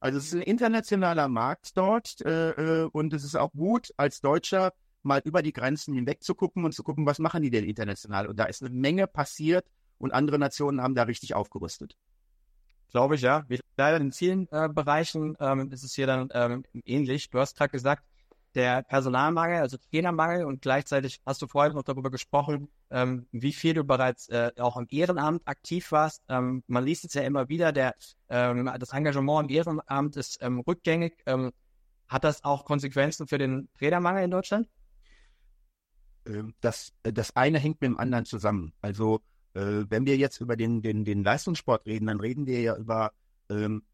Also 0.00 0.18
es 0.18 0.26
ist 0.26 0.34
ein 0.34 0.42
internationaler 0.42 1.28
Markt 1.28 1.76
dort 1.76 2.20
äh, 2.22 2.50
äh, 2.50 2.88
und 2.92 3.14
es 3.14 3.24
ist 3.24 3.36
auch 3.36 3.52
gut, 3.52 3.92
als 3.96 4.20
Deutscher 4.20 4.72
mal 5.02 5.22
über 5.24 5.42
die 5.42 5.52
Grenzen 5.52 5.94
hinweg 5.94 6.22
zu 6.22 6.34
gucken 6.34 6.64
und 6.64 6.72
zu 6.72 6.82
gucken, 6.82 7.06
was 7.06 7.20
machen 7.20 7.42
die 7.42 7.50
denn 7.50 7.64
international. 7.64 8.26
Und 8.26 8.38
da 8.38 8.44
ist 8.44 8.62
eine 8.62 8.74
Menge 8.74 9.06
passiert 9.06 9.64
und 9.98 10.12
andere 10.12 10.38
Nationen 10.38 10.82
haben 10.82 10.94
da 10.94 11.04
richtig 11.04 11.34
aufgerüstet. 11.34 11.96
Glaube 12.90 13.16
ich, 13.16 13.22
ja. 13.22 13.44
Leider 13.76 13.98
in 13.98 14.12
vielen 14.12 14.48
äh, 14.50 14.68
Bereichen 14.68 15.36
ähm, 15.40 15.70
ist 15.72 15.82
es 15.82 15.94
hier 15.94 16.06
dann 16.06 16.28
ähm, 16.32 16.64
ähnlich. 16.84 17.30
Du 17.30 17.38
hast 17.38 17.56
gerade 17.56 17.70
gesagt, 17.70 18.04
der 18.56 18.82
Personalmangel, 18.82 19.60
also 19.60 19.76
Trainermangel 19.76 20.46
und 20.46 20.62
gleichzeitig 20.62 21.20
hast 21.26 21.42
du 21.42 21.46
vorhin 21.46 21.74
noch 21.74 21.82
darüber 21.82 22.10
gesprochen, 22.10 22.70
ähm, 22.90 23.26
wie 23.30 23.52
viel 23.52 23.74
du 23.74 23.84
bereits 23.84 24.30
äh, 24.30 24.50
auch 24.58 24.78
im 24.78 24.86
Ehrenamt 24.90 25.46
aktiv 25.46 25.92
warst. 25.92 26.22
Ähm, 26.28 26.64
man 26.66 26.84
liest 26.84 27.04
es 27.04 27.12
ja 27.12 27.22
immer 27.22 27.50
wieder, 27.50 27.72
der, 27.72 27.94
ähm, 28.30 28.70
das 28.78 28.92
Engagement 28.94 29.50
im 29.50 29.56
Ehrenamt 29.56 30.16
ist 30.16 30.38
ähm, 30.40 30.60
rückgängig. 30.60 31.22
Ähm, 31.26 31.52
hat 32.08 32.24
das 32.24 32.44
auch 32.44 32.64
Konsequenzen 32.64 33.26
für 33.26 33.36
den 33.36 33.68
Trainermangel 33.78 34.24
in 34.24 34.30
Deutschland? 34.30 34.68
Ähm, 36.26 36.54
das, 36.62 36.94
das 37.02 37.36
eine 37.36 37.58
hängt 37.58 37.82
mit 37.82 37.90
dem 37.90 37.98
anderen 37.98 38.24
zusammen. 38.24 38.72
Also 38.80 39.20
äh, 39.56 39.86
wenn 39.88 40.06
wir 40.06 40.16
jetzt 40.16 40.40
über 40.40 40.56
den, 40.56 40.82
den, 40.82 41.04
den 41.04 41.24
Leistungssport 41.24 41.86
reden, 41.86 42.06
dann 42.06 42.20
reden 42.20 42.46
wir 42.46 42.60
ja 42.60 42.76
über 42.76 43.12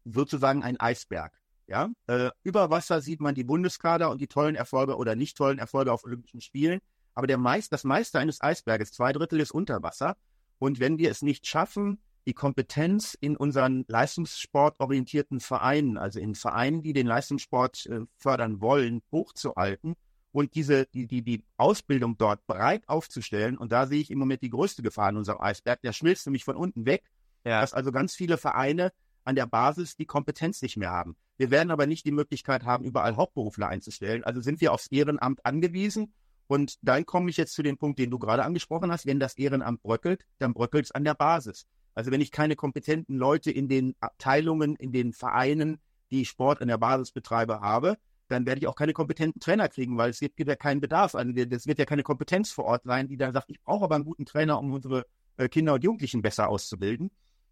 sozusagen 0.03 0.63
einen 0.63 0.79
Eisberg. 0.79 1.31
Ja, 1.67 1.89
äh, 2.07 2.31
über 2.41 2.71
Wasser 2.71 3.01
sieht 3.01 3.21
man 3.21 3.35
die 3.35 3.43
Bundeskader 3.43 4.09
und 4.09 4.19
die 4.19 4.27
tollen 4.27 4.55
Erfolge 4.55 4.97
oder 4.97 5.15
nicht 5.15 5.37
tollen 5.37 5.59
Erfolge 5.59 5.91
auf 5.91 6.03
Olympischen 6.03 6.41
Spielen. 6.41 6.79
Aber 7.13 7.27
der 7.27 7.37
meist, 7.37 7.71
das 7.71 7.83
meiste 7.83 8.17
eines 8.17 8.41
Eisberges, 8.41 8.91
zwei 8.91 9.13
Drittel 9.13 9.39
ist 9.39 9.51
unter 9.51 9.83
Wasser. 9.83 10.17
Und 10.57 10.79
wenn 10.79 10.97
wir 10.97 11.11
es 11.11 11.21
nicht 11.21 11.45
schaffen, 11.45 11.99
die 12.25 12.33
Kompetenz 12.33 13.15
in 13.19 13.37
unseren 13.37 13.85
leistungssportorientierten 13.87 15.39
Vereinen, 15.39 15.97
also 15.97 16.19
in 16.19 16.35
Vereinen, 16.35 16.81
die 16.81 16.93
den 16.93 17.07
Leistungssport 17.07 17.85
äh, 17.85 18.01
fördern 18.17 18.59
wollen, 18.59 19.01
hochzuhalten 19.11 19.95
und 20.33 20.55
diese, 20.55 20.87
die, 20.87 21.07
die, 21.07 21.21
die 21.21 21.45
Ausbildung 21.57 22.17
dort 22.17 22.45
breit 22.47 22.89
aufzustellen. 22.89 23.57
Und 23.57 23.71
da 23.71 23.85
sehe 23.85 24.01
ich 24.01 24.11
im 24.11 24.19
Moment 24.19 24.41
die 24.41 24.49
größte 24.49 24.81
Gefahr 24.81 25.09
in 25.09 25.17
unserem 25.17 25.39
Eisberg. 25.39 25.81
Der 25.81 25.93
schmilzt 25.93 26.25
nämlich 26.25 26.43
von 26.43 26.55
unten 26.55 26.85
weg, 26.85 27.03
ja. 27.45 27.61
dass 27.61 27.73
also 27.73 27.91
ganz 27.91 28.15
viele 28.15 28.37
Vereine 28.37 28.91
an 29.23 29.35
der 29.35 29.45
Basis 29.45 29.95
die 29.95 30.05
Kompetenz 30.05 30.61
nicht 30.61 30.75
mehr 30.75 30.89
haben. 30.89 31.15
Wir 31.37 31.51
werden 31.51 31.71
aber 31.71 31.85
nicht 31.85 32.05
die 32.05 32.11
Möglichkeit 32.11 32.65
haben, 32.65 32.83
überall 32.83 33.15
Hauptberufler 33.15 33.67
einzustellen. 33.69 34.23
Also 34.23 34.41
sind 34.41 34.59
wir 34.59 34.73
aufs 34.73 34.87
Ehrenamt 34.87 35.45
angewiesen. 35.45 36.13
Und 36.47 36.75
dann 36.81 37.05
komme 37.05 37.29
ich 37.29 37.37
jetzt 37.37 37.53
zu 37.53 37.63
dem 37.63 37.77
Punkt, 37.77 37.99
den 37.99 38.11
du 38.11 38.19
gerade 38.19 38.43
angesprochen 38.43 38.91
hast. 38.91 39.05
Wenn 39.05 39.19
das 39.19 39.37
Ehrenamt 39.37 39.81
bröckelt, 39.83 40.25
dann 40.39 40.53
bröckelt 40.53 40.85
es 40.85 40.91
an 40.91 41.03
der 41.03 41.13
Basis. 41.13 41.67
Also 41.93 42.11
wenn 42.11 42.21
ich 42.21 42.31
keine 42.31 42.55
kompetenten 42.55 43.17
Leute 43.17 43.51
in 43.51 43.69
den 43.69 43.95
Abteilungen, 43.99 44.75
in 44.75 44.91
den 44.91 45.13
Vereinen, 45.13 45.79
die 46.11 46.25
Sport 46.25 46.61
an 46.61 46.67
der 46.67 46.77
Basis 46.77 47.11
betreibe, 47.11 47.61
habe, 47.61 47.97
dann 48.33 48.45
werde 48.45 48.59
ich 48.59 48.67
auch 48.67 48.75
keine 48.75 48.93
kompetenten 48.93 49.39
Trainer 49.39 49.69
kriegen, 49.69 49.97
weil 49.97 50.09
es 50.09 50.19
gibt, 50.19 50.39
ja 50.39 50.55
keinen 50.55 50.81
Bedarf. 50.81 51.15
Also 51.15 51.31
es 51.31 51.67
wird 51.67 51.79
ja 51.79 51.85
keine 51.85 52.03
Kompetenz 52.03 52.51
vor 52.51 52.65
Ort 52.65 52.83
sein, 52.83 53.07
die 53.07 53.17
dann 53.17 53.33
sagt, 53.33 53.49
ich 53.49 53.61
brauche 53.61 53.85
aber 53.85 53.95
einen 53.95 54.03
guten 54.03 54.25
Trainer, 54.25 54.59
um 54.59 54.73
unsere 54.73 55.05
äh, 55.37 55.47
Kinder 55.47 55.75
und 55.75 55.83
Jugendlichen 55.83 56.21
besser 56.21 56.49
auszubilden. 56.49 57.11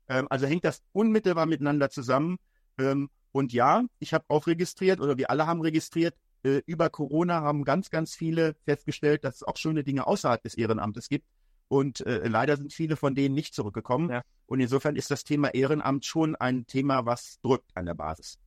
Ähm, 0.10 0.28
also 0.30 0.46
hängt 0.46 0.66
das 0.66 0.84
unmittelbar 0.92 1.46
miteinander 1.46 1.90
zusammen. 1.90 2.38
Ähm, 2.78 3.10
und 3.32 3.54
ja, 3.54 3.84
ich 4.00 4.14
habe 4.14 4.26
auch 4.28 4.48
registriert 4.48 5.00
oder 5.00 5.18
wir 5.18 5.30
alle 5.30 5.48
haben 5.48 5.62
registriert, 5.62 6.16
äh, 6.44 6.62
über 6.66 6.90
Corona 6.90 7.42
haben 7.42 7.64
ganz, 7.64 7.90
ganz 7.90 8.16
viele 8.16 8.56
festgestellt, 8.66 9.24
dass 9.24 9.36
es 9.36 9.44
auch 9.44 9.58
schöne 9.58 9.84
Dinge 9.84 10.08
außerhalb 10.08 10.42
des 10.42 10.56
Ehrenamtes 10.56 11.08
gibt. 11.08 11.26
Und 11.68 12.06
äh, 12.06 12.28
leider 12.28 12.58
sind 12.58 12.74
viele 12.74 12.98
von 12.98 13.16
denen 13.16 13.34
nicht 13.34 13.54
zurückgekommen. 13.54 14.10
Ja. 14.10 14.24
Und 14.46 14.60
insofern 14.60 14.98
ist 14.98 15.10
das 15.10 15.24
Thema 15.24 15.54
Ehrenamt 15.54 16.06
schon 16.06 16.36
ein 16.36 16.68
Thema, 16.68 17.06
was 17.06 17.40
drückt 17.42 17.72
an 17.76 17.86
der 17.86 17.94
Basis. 17.94 18.38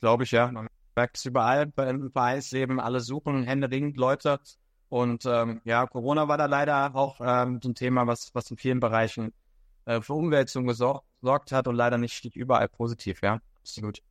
Glaube 0.00 0.22
ich, 0.22 0.30
ja. 0.30 0.52
Es 1.12 1.24
überall 1.24 1.72
im 1.76 2.10
Vereinsleben. 2.10 2.80
Alle 2.80 3.00
suchen 3.00 3.44
händeringend 3.44 3.96
Leute. 3.96 4.40
Und 4.88 5.24
ähm, 5.24 5.60
ja, 5.64 5.86
Corona 5.86 6.26
war 6.28 6.36
da 6.36 6.46
leider 6.46 6.94
auch 6.94 7.20
ähm, 7.20 7.60
so 7.62 7.68
ein 7.68 7.74
Thema, 7.74 8.06
was, 8.06 8.34
was 8.34 8.50
in 8.50 8.56
vielen 8.56 8.80
Bereichen 8.80 9.32
äh, 9.84 10.00
für 10.00 10.14
Umwälzung 10.14 10.66
gesorgt 10.66 11.52
hat 11.52 11.68
und 11.68 11.76
leider 11.76 11.96
nicht 11.96 12.24
überall 12.34 12.68
positiv, 12.68 13.22
ja. 13.22 13.40
Absolut. 13.60 14.02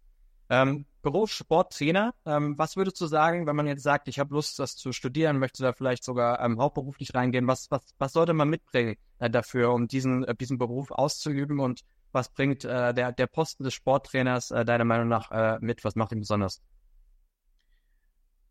Ähm, 0.49 0.85
Berufssporttrainer, 1.01 2.13
ähm, 2.25 2.57
was 2.57 2.75
würdest 2.75 2.99
du 2.99 3.05
sagen, 3.05 3.45
wenn 3.45 3.55
man 3.55 3.67
jetzt 3.67 3.83
sagt, 3.83 4.07
ich 4.07 4.19
habe 4.19 4.33
Lust, 4.33 4.57
das 4.57 4.75
zu 4.75 4.91
studieren, 4.91 5.37
möchte 5.37 5.61
da 5.63 5.73
vielleicht 5.73 6.03
sogar 6.03 6.39
ähm, 6.41 6.59
hauptberuflich 6.59 7.13
reingehen, 7.13 7.47
was, 7.47 7.69
was, 7.69 7.81
was 7.99 8.13
sollte 8.13 8.33
man 8.33 8.49
mitbringen 8.49 8.95
äh, 9.19 9.29
dafür, 9.29 9.71
um 9.73 9.87
diesen, 9.87 10.23
äh, 10.23 10.35
diesen 10.35 10.57
Beruf 10.57 10.91
auszuüben 10.91 11.59
und 11.59 11.81
was 12.11 12.29
bringt 12.29 12.65
äh, 12.65 12.93
der, 12.93 13.11
der 13.11 13.27
Posten 13.27 13.63
des 13.63 13.73
Sporttrainers 13.75 14.51
äh, 14.51 14.65
deiner 14.65 14.85
Meinung 14.85 15.07
nach 15.07 15.31
äh, 15.31 15.59
mit? 15.61 15.83
Was 15.83 15.95
macht 15.95 16.11
ihn 16.11 16.19
besonders? 16.19 16.61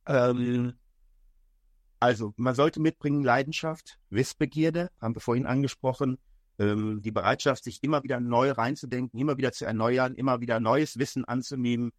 Ähm, 0.08 0.72
also, 2.00 2.32
man 2.36 2.54
sollte 2.54 2.80
mitbringen 2.80 3.22
Leidenschaft, 3.22 3.98
Wissbegierde, 4.10 4.90
haben 5.00 5.14
wir 5.14 5.20
vorhin 5.20 5.46
angesprochen, 5.46 6.18
ähm, 6.58 7.02
die 7.02 7.10
Bereitschaft, 7.10 7.64
sich 7.64 7.82
immer 7.82 8.02
wieder 8.02 8.18
neu 8.20 8.50
reinzudenken, 8.50 9.18
immer 9.20 9.36
wieder 9.36 9.52
zu 9.52 9.64
erneuern, 9.64 10.14
immer 10.14 10.40
wieder 10.40 10.60
neues 10.60 10.98
Wissen 10.98 11.24
anzunehmen. 11.24 11.92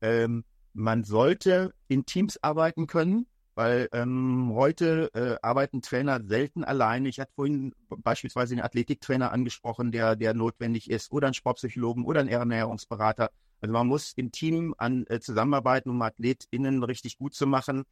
Ähm, 0.00 0.44
man 0.72 1.04
sollte 1.04 1.72
in 1.88 2.06
Teams 2.06 2.38
arbeiten 2.42 2.86
können, 2.86 3.26
weil 3.54 3.88
ähm, 3.92 4.52
heute 4.52 5.10
äh, 5.14 5.36
arbeiten 5.40 5.80
Trainer 5.80 6.20
selten 6.22 6.62
alleine. 6.62 7.08
Ich 7.08 7.18
hatte 7.18 7.32
vorhin 7.34 7.74
beispielsweise 7.88 8.54
den 8.54 8.62
Athletiktrainer 8.62 9.32
angesprochen, 9.32 9.90
der, 9.90 10.16
der 10.16 10.34
notwendig 10.34 10.90
ist, 10.90 11.10
oder 11.10 11.28
einen 11.28 11.34
Sportpsychologen 11.34 12.04
oder 12.04 12.20
einen 12.20 12.28
Ernährungsberater. 12.28 13.30
Also 13.60 13.72
man 13.72 13.86
muss 13.86 14.12
im 14.16 14.32
Team 14.32 14.74
an 14.78 15.06
äh, 15.08 15.20
zusammenarbeiten, 15.20 15.90
um 15.90 16.02
AthletInnen 16.02 16.82
richtig 16.82 17.18
gut 17.18 17.34
zu 17.34 17.46
machen. 17.46 17.84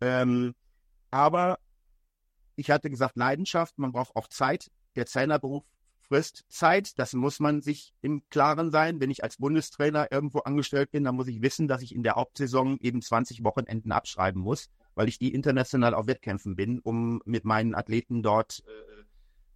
Ähm, 0.00 0.54
aber 1.10 1.58
ich 2.56 2.70
hatte 2.70 2.90
gesagt, 2.90 3.16
Leidenschaft, 3.16 3.78
man 3.78 3.92
braucht 3.92 4.14
auch 4.16 4.28
Zeit 4.28 4.70
der 4.94 5.06
Trainerberuf 5.06 5.64
frisst 6.12 6.44
Zeit. 6.48 6.98
Das 6.98 7.14
muss 7.14 7.40
man 7.40 7.62
sich 7.62 7.94
im 8.02 8.22
Klaren 8.28 8.70
sein. 8.70 9.00
Wenn 9.00 9.10
ich 9.10 9.24
als 9.24 9.38
Bundestrainer 9.38 10.12
irgendwo 10.12 10.40
angestellt 10.40 10.90
bin, 10.90 11.04
dann 11.04 11.14
muss 11.14 11.26
ich 11.26 11.40
wissen, 11.40 11.68
dass 11.68 11.80
ich 11.80 11.94
in 11.94 12.02
der 12.02 12.16
Hauptsaison 12.16 12.78
eben 12.80 13.00
20 13.00 13.42
Wochenenden 13.44 13.92
abschreiben 13.92 14.42
muss, 14.42 14.68
weil 14.94 15.08
ich 15.08 15.18
die 15.18 15.32
international 15.32 15.94
auf 15.94 16.06
Wettkämpfen 16.06 16.54
bin, 16.54 16.80
um 16.80 17.22
mit 17.24 17.46
meinen 17.46 17.74
Athleten 17.74 18.22
dort 18.22 18.62
äh, 18.66 19.04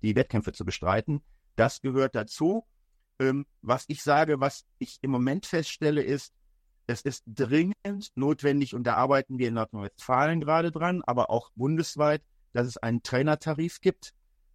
die 0.00 0.16
Wettkämpfe 0.16 0.52
zu 0.52 0.64
bestreiten. 0.64 1.20
Das 1.56 1.82
gehört 1.82 2.14
dazu. 2.14 2.64
Ähm, 3.18 3.46
was 3.62 3.84
ich 3.88 4.02
sage, 4.02 4.40
was 4.40 4.64
ich 4.78 4.98
im 5.02 5.10
Moment 5.10 5.46
feststelle, 5.46 6.02
ist, 6.02 6.32
es 6.86 7.02
ist 7.02 7.24
dringend 7.26 8.12
notwendig, 8.14 8.74
und 8.74 8.84
da 8.84 8.94
arbeiten 8.94 9.38
wir 9.38 9.48
in 9.48 9.54
Nordrhein-Westfalen 9.54 10.40
gerade 10.40 10.70
dran, 10.70 11.02
aber 11.04 11.30
auch 11.30 11.50
bundesweit, 11.56 12.22
dass 12.52 12.66
es 12.66 12.76
einen 12.76 13.02
Trainertarif 13.02 13.80
gibt. 13.80 14.12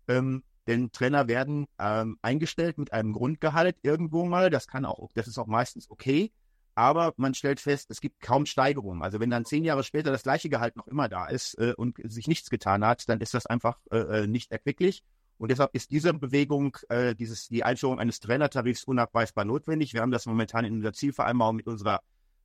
Ähm, 0.08 0.44
denn 0.68 0.92
Trainer 0.92 1.28
werden 1.28 1.68
ähm, 1.80 2.18
eingestellt 2.22 2.78
mit 2.78 2.94
einem 2.94 3.14
Grundgehalt 3.14 3.78
irgendwo 3.82 4.26
mal. 4.26 4.50
Das 4.50 4.68
kann 4.68 4.86
auch, 4.86 5.10
das 5.14 5.28
ist 5.28 5.38
auch 5.38 5.48
meistens 5.48 5.90
okay. 5.90 6.32
Aber 6.76 7.14
man 7.18 7.34
stellt 7.34 7.60
fest, 7.60 7.92
es 7.92 8.00
gibt 8.00 8.22
kaum 8.22 8.46
Steigerungen. 8.46 9.02
Also 9.02 9.20
wenn 9.20 9.30
dann 9.30 9.44
zehn 9.44 9.66
Jahre 9.66 9.84
später 9.84 10.12
das 10.12 10.24
gleiche 10.24 10.50
Gehalt 10.50 10.78
noch 10.78 10.88
immer 10.88 11.10
da 11.10 11.28
ist 11.28 11.56
äh, 11.56 11.74
und 11.76 11.98
sich 12.04 12.28
nichts 12.28 12.50
getan 12.50 12.86
hat, 12.86 13.10
dann 13.10 13.20
ist 13.20 13.34
das 13.34 13.46
einfach 13.46 13.80
äh, 13.92 13.98
äh 14.24 14.28
nicht 14.28 14.52
erquicklich. 14.52 15.04
Und 15.42 15.50
deshalb 15.50 15.74
ist 15.74 15.90
diese 15.90 16.14
Bewegung, 16.14 16.78
äh, 16.90 17.16
dieses, 17.16 17.48
die 17.48 17.64
Einführung 17.64 17.98
eines 17.98 18.20
Trainertarifs 18.20 18.84
unabweisbar 18.84 19.44
notwendig. 19.44 19.92
Wir 19.92 20.02
haben 20.02 20.12
das 20.12 20.28
momentan 20.28 20.66
in 20.66 20.74
unserer 20.74 20.94
Zielvereinbarung 20.94 21.56
mit 21.56 21.66
unserer 21.66 22.02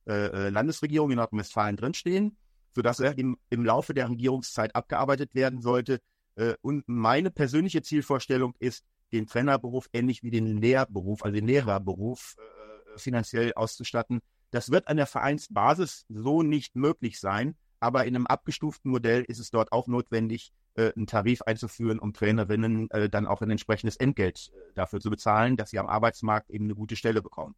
äh, 0.07 0.13
äh 0.13 0.49
Landesregierung 0.49 1.11
in 1.11 1.17
Nordrhein-Westfalen 1.17 1.75
drinstehen, 1.75 2.37
sodass 2.73 2.99
er 2.99 3.15
im, 3.19 3.37
im 3.51 3.63
Laufe 3.63 3.93
der 3.93 4.09
Regierungszeit 4.09 4.75
abgearbeitet 4.75 5.35
werden 5.35 5.61
sollte. 5.61 6.01
Äh, 6.37 6.55
und 6.61 6.85
meine 6.87 7.29
persönliche 7.29 7.83
Zielvorstellung 7.83 8.55
ist, 8.57 8.83
den 9.11 9.27
Trainerberuf 9.27 9.87
ähnlich 9.93 10.23
wie 10.23 10.31
den 10.31 10.59
Lehrberuf, 10.59 11.23
also 11.23 11.35
den 11.35 11.45
Lehrerberuf 11.45 12.35
äh, 12.39 12.97
finanziell 12.97 13.53
auszustatten. 13.53 14.21
Das 14.49 14.71
wird 14.71 14.87
an 14.87 14.97
der 14.97 15.05
Vereinsbasis 15.05 16.07
so 16.09 16.41
nicht 16.41 16.75
möglich 16.75 17.19
sein, 17.19 17.57
aber 17.79 18.05
in 18.05 18.15
einem 18.15 18.25
abgestuften 18.25 18.89
Modell 18.89 19.23
ist 19.27 19.37
es 19.37 19.51
dort 19.51 19.71
auch 19.71 19.85
notwendig, 19.85 20.51
äh, 20.77 20.93
einen 20.95 21.07
Tarif 21.07 21.41
einzuführen, 21.41 21.99
um 21.99 22.13
Trainerinnen 22.13 22.89
äh, 22.91 23.09
dann 23.09 23.25
auch 23.25 23.41
ein 23.41 23.49
entsprechendes 23.49 23.97
Entgelt 23.97 24.51
äh, 24.53 24.73
dafür 24.75 24.99
zu 24.99 25.09
bezahlen, 25.09 25.57
dass 25.57 25.71
sie 25.71 25.79
am 25.79 25.87
Arbeitsmarkt 25.87 26.49
eben 26.49 26.65
eine 26.65 26.75
gute 26.75 26.95
Stelle 26.95 27.21
bekommen. 27.21 27.55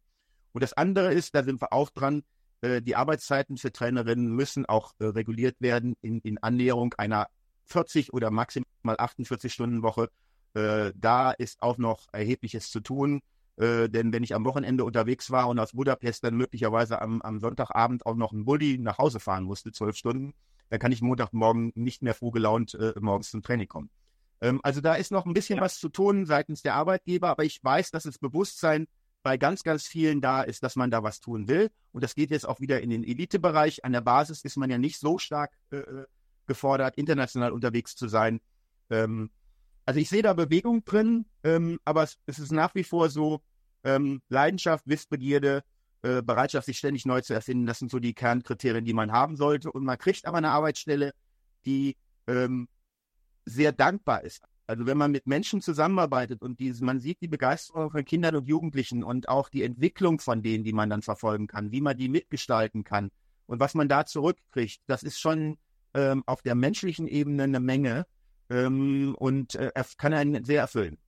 Und 0.52 0.62
das 0.64 0.72
andere 0.72 1.12
ist, 1.12 1.34
da 1.34 1.44
sind 1.44 1.60
wir 1.60 1.72
auch 1.72 1.90
dran, 1.90 2.22
äh, 2.62 2.82
die 2.82 2.96
Arbeitszeiten 2.96 3.56
für 3.56 3.72
Trainerinnen 3.72 4.34
müssen 4.34 4.66
auch 4.66 4.92
äh, 4.98 5.04
reguliert 5.04 5.60
werden 5.60 5.96
in, 6.00 6.20
in 6.20 6.38
Annäherung 6.38 6.94
einer 6.94 7.28
40 7.66 8.12
oder 8.12 8.30
maximal 8.30 8.64
48 8.82 9.52
Stunden 9.52 9.82
Woche. 9.82 10.08
Äh, 10.54 10.92
da 10.96 11.30
ist 11.30 11.62
auch 11.62 11.78
noch 11.78 12.08
erhebliches 12.12 12.70
zu 12.70 12.80
tun. 12.80 13.20
denn 13.58 14.10
wenn 14.14 14.22
ich 14.22 14.34
am 14.34 14.46
Wochenende 14.46 14.84
unterwegs 14.84 15.30
war 15.30 15.46
und 15.46 15.58
aus 15.58 15.72
Budapest 15.72 16.24
dann 16.24 16.34
möglicherweise 16.34 17.02
am, 17.02 17.20
am 17.20 17.40
Sonntagabend 17.40 18.06
auch 18.06 18.14
noch 18.14 18.32
einen 18.32 18.46
Bulli 18.46 18.78
nach 18.78 18.96
Hause 18.96 19.20
fahren 19.20 19.44
musste, 19.44 19.70
zwölf 19.70 19.96
Stunden, 19.96 20.32
dann 20.70 20.80
kann 20.80 20.92
ich 20.92 21.02
Montagmorgen 21.02 21.72
nicht 21.74 22.02
mehr 22.02 22.14
froh 22.14 22.30
gelaunt 22.30 22.74
äh, 22.74 22.94
morgens 23.00 23.30
zum 23.30 23.42
Training 23.42 23.68
kommen. 23.68 23.90
Ähm, 24.40 24.60
also 24.62 24.80
da 24.80 24.94
ist 24.94 25.12
noch 25.12 25.26
ein 25.26 25.34
bisschen 25.34 25.58
ja. 25.58 25.62
was 25.62 25.78
zu 25.78 25.88
tun 25.88 26.24
seitens 26.26 26.62
der 26.62 26.74
Arbeitgeber, 26.74 27.28
aber 27.28 27.44
ich 27.44 27.62
weiß, 27.62 27.90
dass 27.90 28.04
das 28.04 28.18
Bewusstsein 28.18 28.86
bei 29.22 29.36
ganz, 29.36 29.62
ganz 29.62 29.86
vielen 29.86 30.20
da 30.20 30.42
ist, 30.42 30.62
dass 30.62 30.76
man 30.76 30.90
da 30.90 31.02
was 31.02 31.20
tun 31.20 31.46
will. 31.46 31.70
Und 31.92 32.02
das 32.02 32.14
geht 32.14 32.30
jetzt 32.30 32.48
auch 32.48 32.60
wieder 32.60 32.80
in 32.80 32.88
den 32.88 33.04
Elitebereich. 33.04 33.84
An 33.84 33.92
der 33.92 34.00
Basis 34.00 34.42
ist 34.42 34.56
man 34.56 34.70
ja 34.70 34.78
nicht 34.78 34.98
so 34.98 35.18
stark 35.18 35.52
äh, 35.70 35.76
äh 35.76 36.06
gefordert, 36.46 36.96
international 36.96 37.52
unterwegs 37.52 37.94
zu 37.94 38.08
sein. 38.08 38.40
Ähm, 38.90 39.30
also 39.86 40.00
ich 40.00 40.08
sehe 40.08 40.22
da 40.22 40.32
Bewegung 40.32 40.84
drin, 40.84 41.26
ähm, 41.44 41.78
aber 41.84 42.02
es, 42.02 42.18
es, 42.26 42.40
ist 42.40 42.50
nach 42.50 42.74
wie 42.74 42.82
vor 42.82 43.08
so 43.08 43.40
ähm, 43.84 44.20
Leidenschaft, 44.28 44.84
Wissbegierde, 44.88 45.62
äh, 46.02 46.22
Bereitschaft, 46.22 46.66
sich 46.66 46.78
ständig 46.78 47.06
neu 47.06 47.20
zu 47.20 47.34
erfinden. 47.34 47.66
Das 47.66 47.78
sind 47.78 47.90
so 47.90 47.98
die 47.98 48.14
Kernkriterien, 48.14 48.84
die 48.84 48.94
man 48.94 49.12
haben 49.12 49.36
sollte. 49.36 49.70
Und 49.70 49.84
man 49.84 49.98
kriegt 49.98 50.26
aber 50.26 50.38
eine 50.38 50.50
Arbeitsstelle, 50.50 51.12
die 51.64 51.96
ähm, 52.26 52.68
sehr 53.44 53.72
dankbar 53.72 54.24
ist. 54.24 54.42
Also 54.66 54.86
wenn 54.86 54.98
man 54.98 55.10
mit 55.10 55.26
Menschen 55.26 55.60
zusammenarbeitet 55.60 56.42
und 56.42 56.60
diese, 56.60 56.84
man 56.84 57.00
sieht 57.00 57.20
die 57.20 57.28
Begeisterung 57.28 57.90
von 57.90 58.04
Kindern 58.04 58.36
und 58.36 58.46
Jugendlichen 58.46 59.02
und 59.02 59.28
auch 59.28 59.48
die 59.48 59.64
Entwicklung 59.64 60.20
von 60.20 60.42
denen, 60.42 60.62
die 60.62 60.72
man 60.72 60.88
dann 60.88 61.02
verfolgen 61.02 61.48
kann, 61.48 61.72
wie 61.72 61.80
man 61.80 61.96
die 61.96 62.08
mitgestalten 62.08 62.84
kann 62.84 63.10
und 63.46 63.58
was 63.58 63.74
man 63.74 63.88
da 63.88 64.06
zurückkriegt, 64.06 64.80
das 64.86 65.02
ist 65.02 65.18
schon 65.18 65.58
ähm, 65.92 66.22
auf 66.26 66.42
der 66.42 66.54
menschlichen 66.54 67.08
Ebene 67.08 67.42
eine 67.42 67.58
Menge 67.58 68.06
ähm, 68.48 69.16
und 69.18 69.56
äh, 69.56 69.72
kann 69.98 70.14
einen 70.14 70.44
sehr 70.44 70.60
erfüllen. 70.60 70.98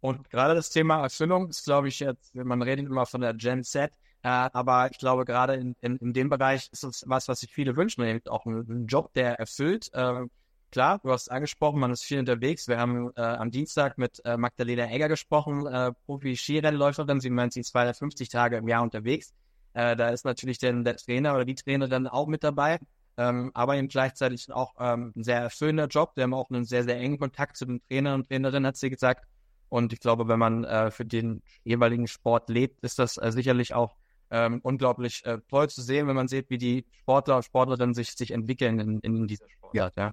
Und 0.00 0.30
gerade 0.30 0.54
das 0.54 0.70
Thema 0.70 1.02
Erfüllung 1.02 1.48
ist, 1.50 1.64
glaube 1.64 1.88
ich, 1.88 2.00
jetzt, 2.00 2.34
man 2.34 2.62
redet 2.62 2.86
immer 2.86 3.06
von 3.06 3.20
der 3.20 3.34
Gen 3.34 3.62
Z, 3.64 3.92
äh, 4.22 4.28
aber 4.28 4.90
ich 4.90 4.98
glaube, 4.98 5.24
gerade 5.24 5.54
in, 5.54 5.76
in, 5.80 5.96
in 5.96 6.12
dem 6.12 6.28
Bereich 6.28 6.68
ist 6.72 6.84
es 6.84 7.04
was, 7.06 7.28
was 7.28 7.40
sich 7.40 7.52
viele 7.52 7.76
wünschen, 7.76 8.02
nämlich 8.04 8.28
auch 8.28 8.44
ein, 8.46 8.66
ein 8.68 8.86
Job, 8.86 9.12
der 9.14 9.38
erfüllt. 9.38 9.90
Äh, 9.94 10.26
klar, 10.70 11.00
du 11.02 11.10
hast 11.10 11.30
angesprochen, 11.30 11.80
man 11.80 11.90
ist 11.90 12.04
viel 12.04 12.18
unterwegs. 12.18 12.68
Wir 12.68 12.78
haben 12.78 13.10
äh, 13.16 13.22
am 13.22 13.50
Dienstag 13.50 13.98
mit 13.98 14.20
äh, 14.24 14.36
Magdalena 14.36 14.90
Egger 14.90 15.08
gesprochen, 15.08 15.66
äh, 15.66 15.92
Profi-Skirennläuferin. 16.06 17.20
Sie 17.20 17.30
meint, 17.30 17.54
sie 17.54 17.60
ist 17.60 17.70
250 17.70 18.28
Tage 18.28 18.58
im 18.58 18.68
Jahr 18.68 18.82
unterwegs. 18.82 19.32
Äh, 19.72 19.96
da 19.96 20.10
ist 20.10 20.24
natürlich 20.24 20.58
dann 20.58 20.84
der 20.84 20.96
Trainer 20.96 21.34
oder 21.34 21.44
die 21.44 21.54
Trainerin 21.54 22.06
auch 22.06 22.26
mit 22.26 22.44
dabei. 22.44 22.78
Ähm, 23.16 23.50
aber 23.54 23.76
eben 23.76 23.88
gleichzeitig 23.88 24.52
auch 24.52 24.74
ähm, 24.78 25.12
ein 25.16 25.24
sehr 25.24 25.40
erfüllender 25.40 25.86
Job. 25.86 26.12
Wir 26.14 26.24
haben 26.24 26.34
auch 26.34 26.50
einen 26.50 26.64
sehr, 26.64 26.84
sehr 26.84 26.96
engen 26.96 27.18
Kontakt 27.18 27.56
zu 27.56 27.66
den 27.66 27.82
Trainern 27.88 28.20
und 28.20 28.28
Trainerinnen, 28.28 28.66
hat 28.66 28.76
sie 28.76 28.90
gesagt. 28.90 29.26
Und 29.70 29.92
ich 29.92 30.00
glaube, 30.00 30.28
wenn 30.28 30.38
man 30.38 30.64
äh, 30.64 30.90
für 30.90 31.06
den 31.06 31.42
jeweiligen 31.64 32.06
Sport 32.08 32.50
lebt, 32.50 32.80
ist 32.84 32.98
das 32.98 33.16
äh, 33.16 33.32
sicherlich 33.32 33.72
auch 33.72 33.96
ähm, 34.30 34.60
unglaublich 34.62 35.24
äh, 35.24 35.38
toll 35.48 35.70
zu 35.70 35.80
sehen, 35.80 36.06
wenn 36.06 36.16
man 36.16 36.28
sieht, 36.28 36.50
wie 36.50 36.58
die 36.58 36.84
Sportler 37.00 37.36
und 37.36 37.44
Sportlerinnen 37.44 37.94
sich, 37.94 38.12
sich 38.12 38.32
entwickeln 38.32 38.78
in, 38.78 39.00
in 39.00 39.26
dieser 39.26 39.48
Sportart. 39.48 39.96
Ja. 39.96 40.12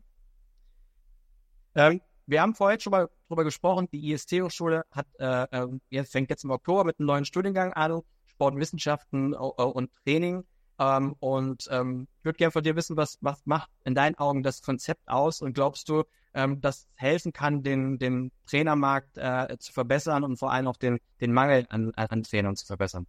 ja. 1.76 1.88
Ähm, 1.90 2.02
wir 2.26 2.42
haben 2.42 2.56
vorhin 2.56 2.80
schon 2.80 2.92
mal 2.92 3.10
darüber 3.28 3.44
gesprochen, 3.44 3.88
die 3.92 4.12
IST-Hochschule 4.12 4.84
hat, 4.92 5.08
äh, 5.20 5.48
ähm, 5.52 5.82
jetzt 5.90 6.12
fängt 6.12 6.30
jetzt 6.30 6.44
im 6.44 6.52
Oktober 6.52 6.84
mit 6.84 7.00
einem 7.00 7.08
neuen 7.08 7.26
Studiengang 7.26 7.74
an, 7.74 8.02
Sportwissenschaften 8.26 9.34
und 9.34 9.90
Training. 10.04 10.44
Ähm, 10.80 11.16
und 11.20 11.68
ähm, 11.72 12.08
ich 12.20 12.26
würde 12.26 12.38
gerne 12.38 12.52
von 12.52 12.64
dir 12.64 12.76
wissen, 12.76 12.98
was, 12.98 13.18
was 13.22 13.42
macht 13.46 13.70
in 13.84 13.96
deinen 13.96 14.16
Augen 14.16 14.44
das 14.44 14.62
Konzept 14.62 15.08
aus 15.08 15.42
und 15.42 15.54
glaubst 15.54 15.90
du, 15.90 16.04
ähm, 16.38 16.62
das 16.62 16.88
helfen 16.94 17.34
kann, 17.34 17.64
den, 17.64 17.98
den 17.98 18.32
Trainermarkt 18.46 19.18
äh, 19.18 19.58
zu 19.58 19.74
verbessern 19.74 20.24
und 20.24 20.38
vor 20.38 20.52
allem 20.52 20.68
auch 20.68 20.78
den, 20.78 21.00
den 21.20 21.34
Mangel 21.34 21.66
an, 21.70 21.92
an 21.96 22.24
Trainern 22.24 22.56
zu 22.56 22.66
verbessern? 22.66 23.08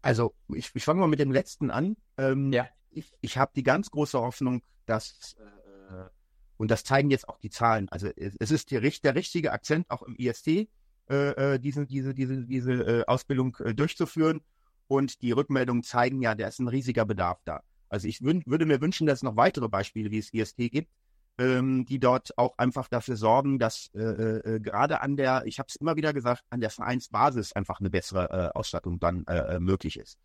Also 0.00 0.34
ich, 0.54 0.70
ich 0.74 0.84
fange 0.84 1.00
mal 1.00 1.08
mit 1.08 1.20
dem 1.20 1.30
letzten 1.30 1.70
an. 1.70 1.96
Ähm, 2.16 2.52
ja. 2.52 2.66
Ich, 2.90 3.12
ich 3.20 3.36
habe 3.36 3.52
die 3.54 3.62
ganz 3.62 3.90
große 3.90 4.18
Hoffnung, 4.18 4.62
dass, 4.86 5.36
äh, 5.38 6.08
und 6.56 6.70
das 6.70 6.84
zeigen 6.84 7.10
jetzt 7.10 7.28
auch 7.28 7.38
die 7.38 7.50
Zahlen, 7.50 7.88
also 7.90 8.08
es, 8.16 8.34
es 8.40 8.50
ist 8.50 8.70
der, 8.70 8.80
der 8.80 9.14
richtige 9.14 9.52
Akzent 9.52 9.90
auch 9.90 10.02
im 10.02 10.16
IST, 10.16 10.48
äh, 10.48 10.66
äh, 11.10 11.58
diese, 11.58 11.86
diese, 11.86 12.14
diese, 12.14 12.46
diese 12.46 12.72
äh, 12.72 13.04
Ausbildung 13.06 13.56
äh, 13.58 13.74
durchzuführen. 13.74 14.40
Und 14.86 15.20
die 15.20 15.32
Rückmeldungen 15.32 15.82
zeigen 15.82 16.22
ja, 16.22 16.34
da 16.34 16.48
ist 16.48 16.60
ein 16.60 16.68
riesiger 16.68 17.04
Bedarf 17.04 17.42
da. 17.44 17.62
Also 17.88 18.08
ich 18.08 18.22
würde 18.22 18.66
mir 18.66 18.80
wünschen, 18.80 19.06
dass 19.06 19.20
es 19.20 19.22
noch 19.22 19.36
weitere 19.36 19.68
Beispiele 19.68 20.10
wie 20.10 20.18
es 20.18 20.32
IST 20.32 20.56
gibt, 20.70 20.90
ähm, 21.38 21.84
die 21.86 21.98
dort 21.98 22.36
auch 22.36 22.58
einfach 22.58 22.88
dafür 22.88 23.16
sorgen, 23.16 23.58
dass 23.58 23.90
äh, 23.94 24.00
äh, 24.00 24.56
äh 24.56 24.60
gerade 24.60 25.00
an 25.00 25.16
der, 25.16 25.46
ich 25.46 25.58
habe 25.58 25.68
es 25.68 25.76
immer 25.76 25.96
wieder 25.96 26.12
gesagt, 26.12 26.42
an 26.50 26.60
der 26.60 26.70
Vereinsbasis 26.70 27.52
einfach 27.52 27.80
eine 27.80 27.90
bessere 27.90 28.52
äh, 28.54 28.58
Ausstattung 28.58 28.98
dann 28.98 29.24
äh, 29.26 29.56
äh, 29.56 29.60
möglich 29.60 29.98
ist. 29.98 30.18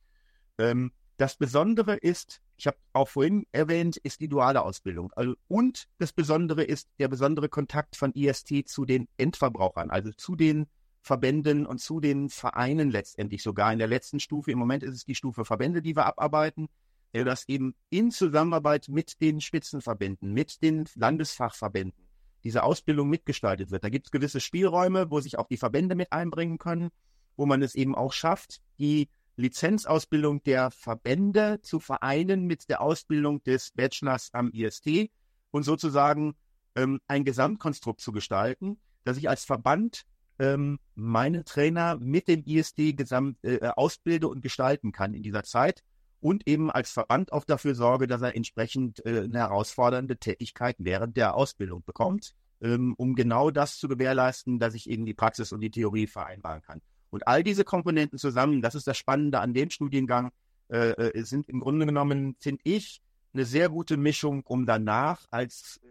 Ähm, 0.57 0.91
das 1.17 1.35
Besondere 1.35 1.95
ist, 1.95 2.41
ich 2.57 2.65
habe 2.65 2.77
auch 2.91 3.07
vorhin 3.07 3.45
erwähnt, 3.51 3.97
ist 3.97 4.19
die 4.19 4.27
duale 4.27 4.63
Ausbildung. 4.63 5.11
Also, 5.15 5.35
und 5.47 5.87
das 5.99 6.11
Besondere 6.11 6.63
ist 6.63 6.89
der 6.97 7.07
besondere 7.07 7.49
Kontakt 7.49 7.95
von 7.95 8.13
IST 8.13 8.67
zu 8.67 8.85
den 8.85 9.07
Endverbrauchern, 9.17 9.91
also 9.91 10.11
zu 10.11 10.35
den 10.35 10.65
Verbänden 11.01 11.65
und 11.65 11.79
zu 11.79 11.99
den 11.99 12.29
Vereinen 12.29 12.89
letztendlich 12.89 13.43
sogar. 13.43 13.71
In 13.71 13.79
der 13.79 13.87
letzten 13.87 14.19
Stufe, 14.19 14.51
im 14.51 14.57
Moment 14.57 14.83
ist 14.83 14.95
es 14.95 15.05
die 15.05 15.15
Stufe 15.15 15.45
Verbände, 15.45 15.81
die 15.81 15.95
wir 15.95 16.05
abarbeiten, 16.05 16.69
äh, 17.13 17.23
dass 17.23 17.47
eben 17.47 17.75
in 17.89 18.11
Zusammenarbeit 18.11 18.89
mit 18.89 19.21
den 19.21 19.39
Spitzenverbänden, 19.39 20.33
mit 20.33 20.61
den 20.61 20.85
Landesfachverbänden 20.95 22.03
diese 22.43 22.63
Ausbildung 22.63 23.09
mitgestaltet 23.09 23.71
wird. 23.71 23.83
Da 23.83 23.89
gibt 23.89 24.07
es 24.07 24.11
gewisse 24.11 24.41
Spielräume, 24.41 25.09
wo 25.09 25.21
sich 25.21 25.39
auch 25.39 25.47
die 25.47 25.57
Verbände 25.57 25.95
mit 25.95 26.11
einbringen 26.11 26.57
können, 26.57 26.89
wo 27.37 27.45
man 27.45 27.61
es 27.61 27.75
eben 27.75 27.95
auch 27.95 28.11
schafft, 28.11 28.61
die 28.79 29.09
Lizenzausbildung 29.37 30.43
der 30.43 30.69
Verbände 30.71 31.59
zu 31.61 31.79
vereinen 31.79 32.45
mit 32.45 32.69
der 32.69 32.81
Ausbildung 32.81 33.41
des 33.43 33.71
Bachelors 33.71 34.29
am 34.33 34.51
IST 34.51 35.09
und 35.51 35.63
sozusagen 35.63 36.35
ähm, 36.75 36.99
ein 37.07 37.23
Gesamtkonstrukt 37.23 38.01
zu 38.01 38.11
gestalten, 38.11 38.79
dass 39.03 39.17
ich 39.17 39.29
als 39.29 39.45
Verband 39.45 40.03
ähm, 40.39 40.79
meine 40.95 41.43
Trainer 41.45 41.97
mit 41.97 42.27
dem 42.27 42.43
ISD 42.43 42.93
gesamt 42.93 43.37
äh, 43.43 43.55
äh, 43.55 43.69
ausbilde 43.69 44.27
und 44.27 44.41
gestalten 44.41 44.91
kann 44.91 45.13
in 45.13 45.23
dieser 45.23 45.43
Zeit 45.43 45.83
und 46.23 46.47
eben 46.47 46.71
als 46.71 46.91
Verband 46.91 47.33
auch 47.33 47.43
dafür 47.43 47.75
sorge, 47.75 48.07
dass 48.07 48.21
er 48.21 48.35
entsprechend 48.35 49.05
äh, 49.05 49.23
eine 49.23 49.39
herausfordernde 49.39 50.17
Tätigkeit 50.17 50.77
während 50.79 51.17
der 51.17 51.35
Ausbildung 51.35 51.83
bekommt, 51.85 52.33
ähm, 52.61 52.95
um 52.97 53.13
genau 53.13 53.51
das 53.51 53.77
zu 53.77 53.89
gewährleisten, 53.89 54.57
dass 54.57 54.73
ich 54.73 54.89
eben 54.89 55.05
die 55.05 55.13
Praxis 55.13 55.51
und 55.51 55.59
die 55.59 55.69
Theorie 55.69 56.07
vereinbaren 56.07 56.61
kann. 56.61 56.81
Und 57.09 57.27
all 57.27 57.43
diese 57.43 57.65
Komponenten 57.65 58.17
zusammen, 58.17 58.61
das 58.61 58.73
ist 58.73 58.87
das 58.87 58.97
Spannende 58.97 59.41
an 59.41 59.53
dem 59.53 59.69
Studiengang, 59.69 60.31
äh, 60.69 60.91
äh 60.91 61.23
sind 61.23 61.49
im 61.49 61.59
Grunde 61.59 61.85
genommen, 61.85 62.37
finde 62.39 62.61
ich, 62.63 63.01
eine 63.33 63.43
sehr 63.43 63.67
gute 63.67 63.97
Mischung, 63.97 64.43
um 64.45 64.65
danach 64.65 65.25
als 65.29 65.81
äh, 65.83 65.87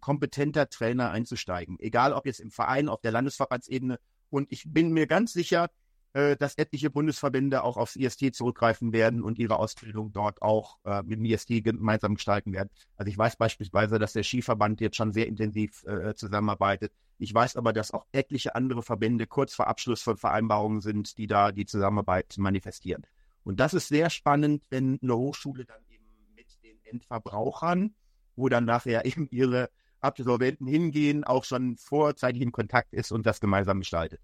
kompetenter 0.00 0.70
Trainer 0.70 1.10
einzusteigen. 1.10 1.78
Egal 1.80 2.14
ob 2.14 2.24
jetzt 2.24 2.40
im 2.40 2.50
Verein, 2.50 2.88
auf 2.88 3.02
der 3.02 3.12
Landesverbandsebene. 3.12 3.98
Und 4.30 4.50
ich 4.50 4.64
bin 4.66 4.92
mir 4.92 5.06
ganz 5.06 5.34
sicher, 5.34 5.68
dass 6.12 6.56
etliche 6.56 6.90
Bundesverbände 6.90 7.62
auch 7.62 7.76
aufs 7.76 7.96
IST 7.96 8.34
zurückgreifen 8.34 8.92
werden 8.92 9.22
und 9.22 9.38
ihre 9.38 9.58
Ausbildung 9.58 10.12
dort 10.12 10.42
auch 10.42 10.78
äh, 10.84 11.02
mit 11.02 11.18
dem 11.18 11.24
IST 11.24 11.62
gemeinsam 11.62 12.14
gestalten 12.14 12.52
werden. 12.52 12.70
Also 12.96 13.10
ich 13.10 13.16
weiß 13.16 13.36
beispielsweise, 13.36 13.98
dass 13.98 14.12
der 14.12 14.24
Skiverband 14.24 14.80
jetzt 14.80 14.96
schon 14.96 15.12
sehr 15.12 15.28
intensiv 15.28 15.84
äh, 15.84 16.14
zusammenarbeitet. 16.14 16.92
Ich 17.18 17.32
weiß 17.32 17.56
aber, 17.56 17.72
dass 17.72 17.92
auch 17.92 18.06
etliche 18.12 18.54
andere 18.54 18.82
Verbände 18.82 19.26
kurz 19.26 19.54
vor 19.54 19.68
Abschluss 19.68 20.02
von 20.02 20.16
Vereinbarungen 20.16 20.80
sind, 20.80 21.16
die 21.18 21.26
da 21.26 21.52
die 21.52 21.66
Zusammenarbeit 21.66 22.34
manifestieren. 22.38 23.06
Und 23.44 23.60
das 23.60 23.74
ist 23.74 23.88
sehr 23.88 24.10
spannend, 24.10 24.64
wenn 24.70 24.98
eine 25.02 25.16
Hochschule 25.16 25.64
dann 25.64 25.82
eben 25.90 26.04
mit 26.34 26.46
den 26.64 26.78
Endverbrauchern, 26.84 27.94
wo 28.36 28.48
dann 28.48 28.64
nachher 28.64 29.04
eben 29.06 29.28
ihre 29.30 29.70
Absolventen 30.00 30.66
hingehen, 30.66 31.24
auch 31.24 31.44
schon 31.44 31.76
vorzeitig 31.76 32.42
in 32.42 32.52
Kontakt 32.52 32.92
ist 32.94 33.12
und 33.12 33.26
das 33.26 33.40
gemeinsam 33.40 33.80
gestaltet. 33.80 34.20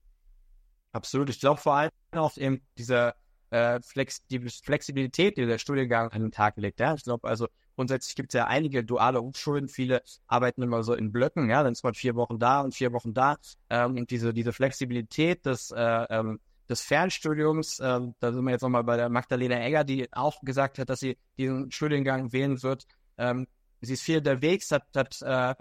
Absolut. 0.96 1.28
Ich 1.28 1.40
glaube 1.40 1.60
vor 1.60 1.74
allem 1.74 1.90
auch 2.12 2.38
eben 2.38 2.62
diese 2.78 3.14
äh, 3.50 3.80
Flex 3.82 4.26
die 4.28 4.40
Flexibilität, 4.40 5.36
die 5.36 5.44
der 5.44 5.58
Studiengang 5.58 6.10
an 6.10 6.22
den 6.22 6.32
Tag 6.32 6.56
legt. 6.56 6.80
Ja? 6.80 6.94
Ich 6.94 7.04
glaube, 7.04 7.28
also 7.28 7.48
grundsätzlich 7.76 8.16
gibt 8.16 8.32
es 8.32 8.38
ja 8.38 8.46
einige 8.46 8.82
duale 8.82 9.20
Hochschulen. 9.20 9.68
Viele 9.68 10.02
arbeiten 10.26 10.62
immer 10.62 10.82
so 10.82 10.94
in 10.94 11.12
Blöcken. 11.12 11.50
Ja, 11.50 11.62
dann 11.62 11.72
ist 11.74 11.84
man 11.84 11.92
vier 11.92 12.14
Wochen 12.14 12.38
da 12.38 12.62
und 12.62 12.74
vier 12.74 12.94
Wochen 12.94 13.12
da. 13.12 13.36
Ähm, 13.68 13.96
und 13.98 14.10
diese, 14.10 14.32
diese 14.32 14.54
Flexibilität 14.54 15.44
des, 15.44 15.70
äh, 15.70 16.06
ähm, 16.08 16.40
des 16.66 16.80
Fernstudiums, 16.80 17.78
äh, 17.78 18.00
da 18.18 18.32
sind 18.32 18.42
wir 18.42 18.52
jetzt 18.52 18.62
nochmal 18.62 18.84
bei 18.84 18.96
der 18.96 19.10
Magdalena 19.10 19.60
Egger, 19.60 19.84
die 19.84 20.10
auch 20.14 20.40
gesagt 20.40 20.78
hat, 20.78 20.88
dass 20.88 21.00
sie 21.00 21.18
diesen 21.36 21.70
Studiengang 21.70 22.32
wählen 22.32 22.62
wird. 22.62 22.86
Ähm, 23.18 23.46
sie 23.82 23.92
ist 23.92 24.02
viel 24.02 24.16
unterwegs, 24.18 24.72
hat, 24.72 24.86
hat 24.96 25.20
äh, 25.20 25.54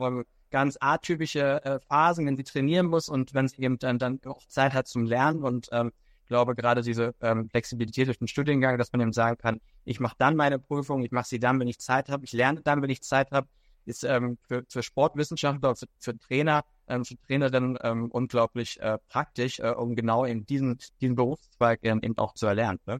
ganz 0.52 0.78
atypische 0.80 1.64
äh, 1.64 1.80
Phasen, 1.80 2.26
wenn 2.26 2.38
sie 2.38 2.44
trainieren 2.44 2.88
muss 2.88 3.10
und 3.10 3.34
wenn 3.34 3.48
sie 3.48 3.62
eben 3.62 3.78
dann, 3.80 4.00
dann 4.00 4.20
auch 4.26 4.46
Zeit 4.48 4.74
hat 4.74 4.88
zum 4.88 5.06
Lernen 5.06 5.44
und 5.44 5.70
ähm, 5.72 5.92
ich 6.22 6.28
glaube 6.28 6.56
gerade 6.56 6.82
diese 6.82 7.14
ähm, 7.22 7.50
Flexibilität 7.50 8.08
durch 8.08 8.18
den 8.18 8.28
Studiengang, 8.28 8.78
dass 8.78 8.92
man 8.92 9.02
eben 9.02 9.14
sagen 9.14 9.38
kann, 9.38 9.62
ich 9.84 10.00
mache 10.00 10.16
dann 10.18 10.36
meine 10.36 10.58
Prüfung, 10.58 11.04
ich 11.04 11.12
mache 11.12 11.28
sie 11.28 11.40
dann, 11.40 11.60
wenn 11.60 11.68
ich 11.68 11.80
Zeit 11.80 12.10
habe, 12.10 12.26
ich 12.26 12.34
lerne 12.34 12.62
dann, 12.62 12.82
wenn 12.82 12.90
ich 12.90 13.04
Zeit 13.04 13.32
habe, 13.32 13.48
ist 13.86 14.04
ähm, 14.04 14.38
für, 14.48 14.64
für 14.68 14.84
Sportwissenschaftler, 14.84 15.76
für, 15.76 15.86
für 16.00 16.18
Trainer, 16.18 16.64
ähm, 16.88 17.06
für 17.06 17.16
Trainer 17.28 17.50
dann 17.50 17.78
ähm, 17.82 18.10
unglaublich 18.12 18.80
äh, 18.80 18.98
praktisch, 19.08 19.60
äh, 19.60 19.70
um 19.70 19.96
genau 19.96 20.26
in 20.26 20.46
diesen, 20.46 20.80
diesen 21.02 21.16
Berufszweig 21.16 21.80
ähm, 21.84 22.00
eben 22.02 22.18
auch 22.18 22.34
zu 22.34 22.48
erlernen. 22.48 22.80
Ne? 22.86 23.00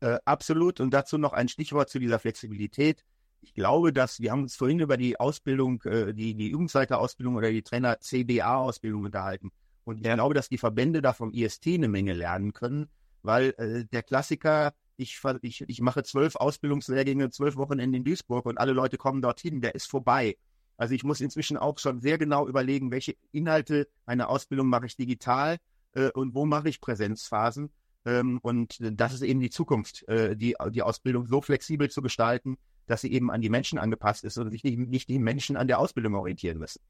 Äh, 0.00 0.18
absolut. 0.24 0.80
Und 0.80 0.92
dazu 0.92 1.18
noch 1.18 1.32
ein 1.32 1.48
Stichwort 1.48 1.90
zu 1.90 1.98
dieser 1.98 2.18
Flexibilität. 2.18 3.04
Ich 3.42 3.54
glaube, 3.54 3.92
dass 3.92 4.20
wir 4.20 4.32
haben 4.32 4.42
uns 4.42 4.56
vorhin 4.56 4.80
über 4.80 4.96
die 4.96 5.18
Ausbildung, 5.18 5.82
äh, 5.82 6.12
die, 6.12 6.34
die 6.34 6.48
Übungsleiterausbildung 6.48 7.36
oder 7.36 7.50
die 7.50 7.62
Trainer-CBA-Ausbildung 7.62 9.04
unterhalten. 9.04 9.50
Und 9.84 9.98
ich 9.98 10.06
ja. 10.06 10.14
glaube, 10.14 10.34
dass 10.34 10.48
die 10.48 10.58
Verbände 10.58 11.02
da 11.02 11.12
vom 11.12 11.32
IST 11.32 11.66
eine 11.68 11.88
Menge 11.88 12.12
lernen 12.12 12.52
können, 12.52 12.88
weil 13.22 13.54
äh, 13.58 13.84
der 13.86 14.02
Klassiker, 14.02 14.74
ich, 14.96 15.20
ich, 15.42 15.64
ich 15.66 15.80
mache 15.80 16.02
zwölf 16.02 16.36
Ausbildungslehrgänge, 16.36 17.30
zwölf 17.30 17.56
Wochenende 17.56 17.96
in 17.96 18.04
Duisburg 18.04 18.46
und 18.46 18.58
alle 18.58 18.72
Leute 18.72 18.98
kommen 18.98 19.22
dorthin, 19.22 19.60
der 19.60 19.74
ist 19.74 19.90
vorbei. 19.90 20.36
Also 20.76 20.94
ich 20.94 21.04
muss 21.04 21.20
inzwischen 21.20 21.56
auch 21.56 21.78
schon 21.78 22.00
sehr 22.00 22.18
genau 22.18 22.48
überlegen, 22.48 22.90
welche 22.90 23.14
Inhalte 23.32 23.88
einer 24.06 24.28
Ausbildung 24.28 24.68
mache 24.68 24.86
ich 24.86 24.96
digital 24.96 25.58
äh, 25.92 26.10
und 26.10 26.34
wo 26.34 26.46
mache 26.46 26.68
ich 26.68 26.80
Präsenzphasen. 26.80 27.70
Ähm, 28.06 28.38
und 28.42 28.78
das 28.80 29.12
ist 29.12 29.22
eben 29.22 29.40
die 29.40 29.50
Zukunft, 29.50 30.08
äh, 30.08 30.36
die, 30.36 30.54
die 30.70 30.82
Ausbildung 30.82 31.26
so 31.26 31.42
flexibel 31.42 31.90
zu 31.90 32.00
gestalten, 32.00 32.56
dass 32.90 33.02
sie 33.02 33.12
eben 33.12 33.30
an 33.30 33.40
die 33.40 33.50
Menschen 33.50 33.78
angepasst 33.78 34.24
ist 34.24 34.36
und 34.38 34.50
sich 34.50 34.64
nicht, 34.64 34.78
nicht 34.78 35.08
die 35.08 35.18
Menschen 35.18 35.56
an 35.56 35.68
der 35.68 35.78
Ausbildung 35.78 36.14
orientieren 36.14 36.58
müssen. 36.58 36.80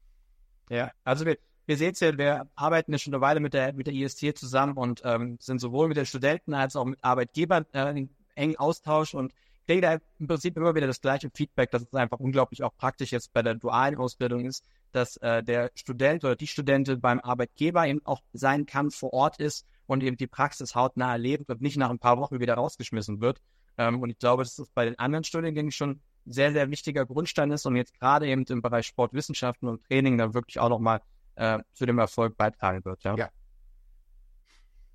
Ja, 0.69 0.91
also 1.03 1.25
wir, 1.25 1.37
wir 1.65 1.77
sehen 1.77 1.91
es 1.91 1.99
ja, 1.99 2.17
wir 2.17 2.47
arbeiten 2.55 2.91
ja 2.91 2.97
schon 2.97 3.13
eine 3.13 3.21
Weile 3.21 3.39
mit 3.39 3.53
der, 3.53 3.73
mit 3.73 3.87
der 3.87 3.93
IST 3.93 4.37
zusammen 4.37 4.77
und 4.77 5.01
ähm, 5.05 5.37
sind 5.39 5.59
sowohl 5.59 5.87
mit 5.87 5.97
den 5.97 6.05
Studenten 6.05 6.53
als 6.53 6.75
auch 6.75 6.85
mit 6.85 7.03
Arbeitgebern 7.03 7.65
äh, 7.73 7.91
in 7.91 8.09
engen 8.35 8.55
Austausch 8.57 9.13
und 9.13 9.33
kriege 9.67 9.81
da 9.81 9.97
im 10.19 10.27
Prinzip 10.27 10.57
immer 10.57 10.73
wieder 10.75 10.87
das 10.87 11.01
gleiche 11.01 11.29
Feedback, 11.33 11.71
dass 11.71 11.83
es 11.83 11.93
einfach 11.93 12.19
unglaublich 12.19 12.63
auch 12.63 12.75
praktisch 12.75 13.11
jetzt 13.11 13.31
bei 13.33 13.41
der 13.41 13.55
dualen 13.55 13.97
Ausbildung 13.97 14.45
ist, 14.45 14.65
dass 14.91 15.17
äh, 15.17 15.43
der 15.43 15.71
Student 15.75 16.23
oder 16.23 16.35
die 16.35 16.47
Studentin 16.47 16.99
beim 16.99 17.19
Arbeitgeber 17.19 17.85
eben 17.85 18.01
auch 18.05 18.21
sein 18.33 18.65
kann, 18.65 18.91
vor 18.91 19.13
Ort 19.13 19.39
ist 19.39 19.65
und 19.85 20.03
eben 20.03 20.17
die 20.17 20.27
Praxis 20.27 20.73
hautnah 20.73 21.11
erlebt 21.11 21.49
und 21.49 21.61
nicht 21.61 21.77
nach 21.77 21.89
ein 21.89 21.99
paar 21.99 22.17
Wochen 22.17 22.39
wieder 22.39 22.55
rausgeschmissen 22.55 23.21
wird. 23.21 23.41
Ähm, 23.77 24.01
und 24.01 24.09
ich 24.09 24.19
glaube, 24.19 24.43
dass 24.43 24.55
das 24.55 24.69
bei 24.69 24.85
den 24.85 24.97
anderen 24.99 25.23
Studiengängen 25.23 25.71
schon 25.71 26.01
sehr, 26.25 26.51
sehr 26.51 26.69
wichtiger 26.69 27.05
Grundstein 27.05 27.51
ist 27.51 27.65
und 27.65 27.75
jetzt 27.75 27.99
gerade 27.99 28.27
eben 28.27 28.43
im 28.45 28.61
Bereich 28.61 28.87
Sportwissenschaften 28.87 29.67
und 29.67 29.83
Training 29.83 30.17
dann 30.17 30.33
wirklich 30.33 30.59
auch 30.59 30.69
nochmal 30.69 31.01
äh, 31.35 31.59
zu 31.73 31.85
dem 31.85 31.99
Erfolg 31.99 32.37
beitragen 32.37 32.83
wird. 32.85 33.03
Ja. 33.03 33.15
ja. 33.15 33.29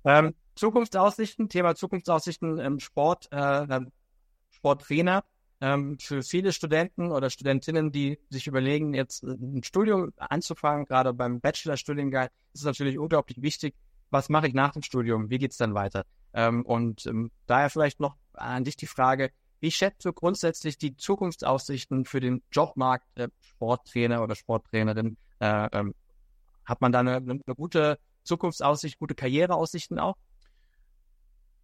Ähm, 0.05 0.35
Zukunftsaussichten, 0.55 1.49
Thema 1.49 1.75
Zukunftsaussichten 1.75 2.57
im 2.59 2.79
Sport, 2.79 3.31
äh, 3.31 3.81
Sporttrainer. 4.49 5.23
Ähm, 5.59 5.97
für 5.99 6.21
viele 6.21 6.53
Studenten 6.53 7.11
oder 7.11 7.31
Studentinnen, 7.31 7.91
die 7.91 8.19
sich 8.29 8.45
überlegen, 8.45 8.93
jetzt 8.93 9.23
ein 9.23 9.63
Studium 9.63 10.13
anzufangen, 10.17 10.85
gerade 10.85 11.13
beim 11.13 11.39
Bachelorstudiengang, 11.39 12.27
ist 12.53 12.61
es 12.61 12.65
natürlich 12.65 12.99
unglaublich 12.99 13.41
wichtig, 13.41 13.73
was 14.11 14.29
mache 14.29 14.47
ich 14.47 14.53
nach 14.53 14.73
dem 14.73 14.83
Studium, 14.83 15.31
wie 15.31 15.39
geht 15.39 15.51
es 15.51 15.57
dann 15.57 15.73
weiter? 15.73 16.05
Ähm, 16.33 16.65
und 16.65 17.05
ähm, 17.05 17.31
daher 17.45 17.69
vielleicht 17.69 17.99
noch 17.99 18.15
an 18.33 18.63
dich 18.63 18.75
die 18.75 18.87
Frage, 18.87 19.31
wie 19.59 19.71
schätzt 19.71 20.05
du 20.05 20.13
grundsätzlich 20.13 20.77
die 20.77 20.95
Zukunftsaussichten 20.95 22.05
für 22.05 22.19
den 22.19 22.43
Jobmarkt 22.51 23.05
äh, 23.17 23.29
Sporttrainer 23.41 24.21
oder 24.21 24.35
Sporttrainerin 24.35 25.17
äh, 25.39 25.67
ähm, 25.71 25.93
hat 26.65 26.81
man 26.81 26.91
da 26.91 26.99
eine, 26.99 27.15
eine 27.15 27.39
gute 27.55 27.97
Zukunftsaussicht, 28.23 28.99
gute 28.99 29.15
Karriereaussichten 29.15 29.99
auch? 29.99 30.17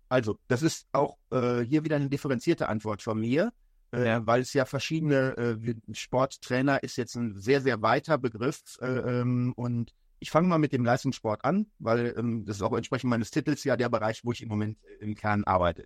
Also, 0.10 0.40
das 0.48 0.62
ist 0.62 0.88
auch 0.92 1.18
äh, 1.32 1.62
hier 1.62 1.84
wieder 1.84 1.98
eine 1.98 2.10
differenzierte 2.10 2.70
Antwort 2.70 3.02
von 3.02 3.20
mir, 3.20 3.52
äh, 3.92 4.06
ja. 4.06 4.26
weil 4.26 4.42
es 4.42 4.54
ja 4.54 4.66
verschiedene, 4.66 5.36
äh, 5.38 5.76
Sporttrainer 5.94 6.84
ist 6.84 6.96
jetzt 6.98 7.16
ein 7.16 7.36
sehr, 7.36 7.62
sehr 7.62 7.82
weiter 7.82 8.18
Begriff 8.18 8.62
äh, 8.80 8.86
ähm, 8.86 9.54
und 9.56 9.94
ich 10.24 10.32
fange 10.32 10.48
mal 10.48 10.58
mit 10.58 10.72
dem 10.72 10.86
Leistungssport 10.86 11.44
an, 11.44 11.68
weil 11.80 12.16
ähm, 12.18 12.46
das 12.46 12.56
ist 12.56 12.62
auch 12.62 12.72
entsprechend 12.72 13.10
meines 13.10 13.30
Titels 13.30 13.66
ja 13.66 13.76
der 13.76 13.90
Bereich, 13.90 14.22
wo 14.24 14.32
ich 14.32 14.42
im 14.42 14.48
Moment 14.48 14.78
im 15.02 15.16
Kern 15.16 15.44
arbeite. 15.44 15.86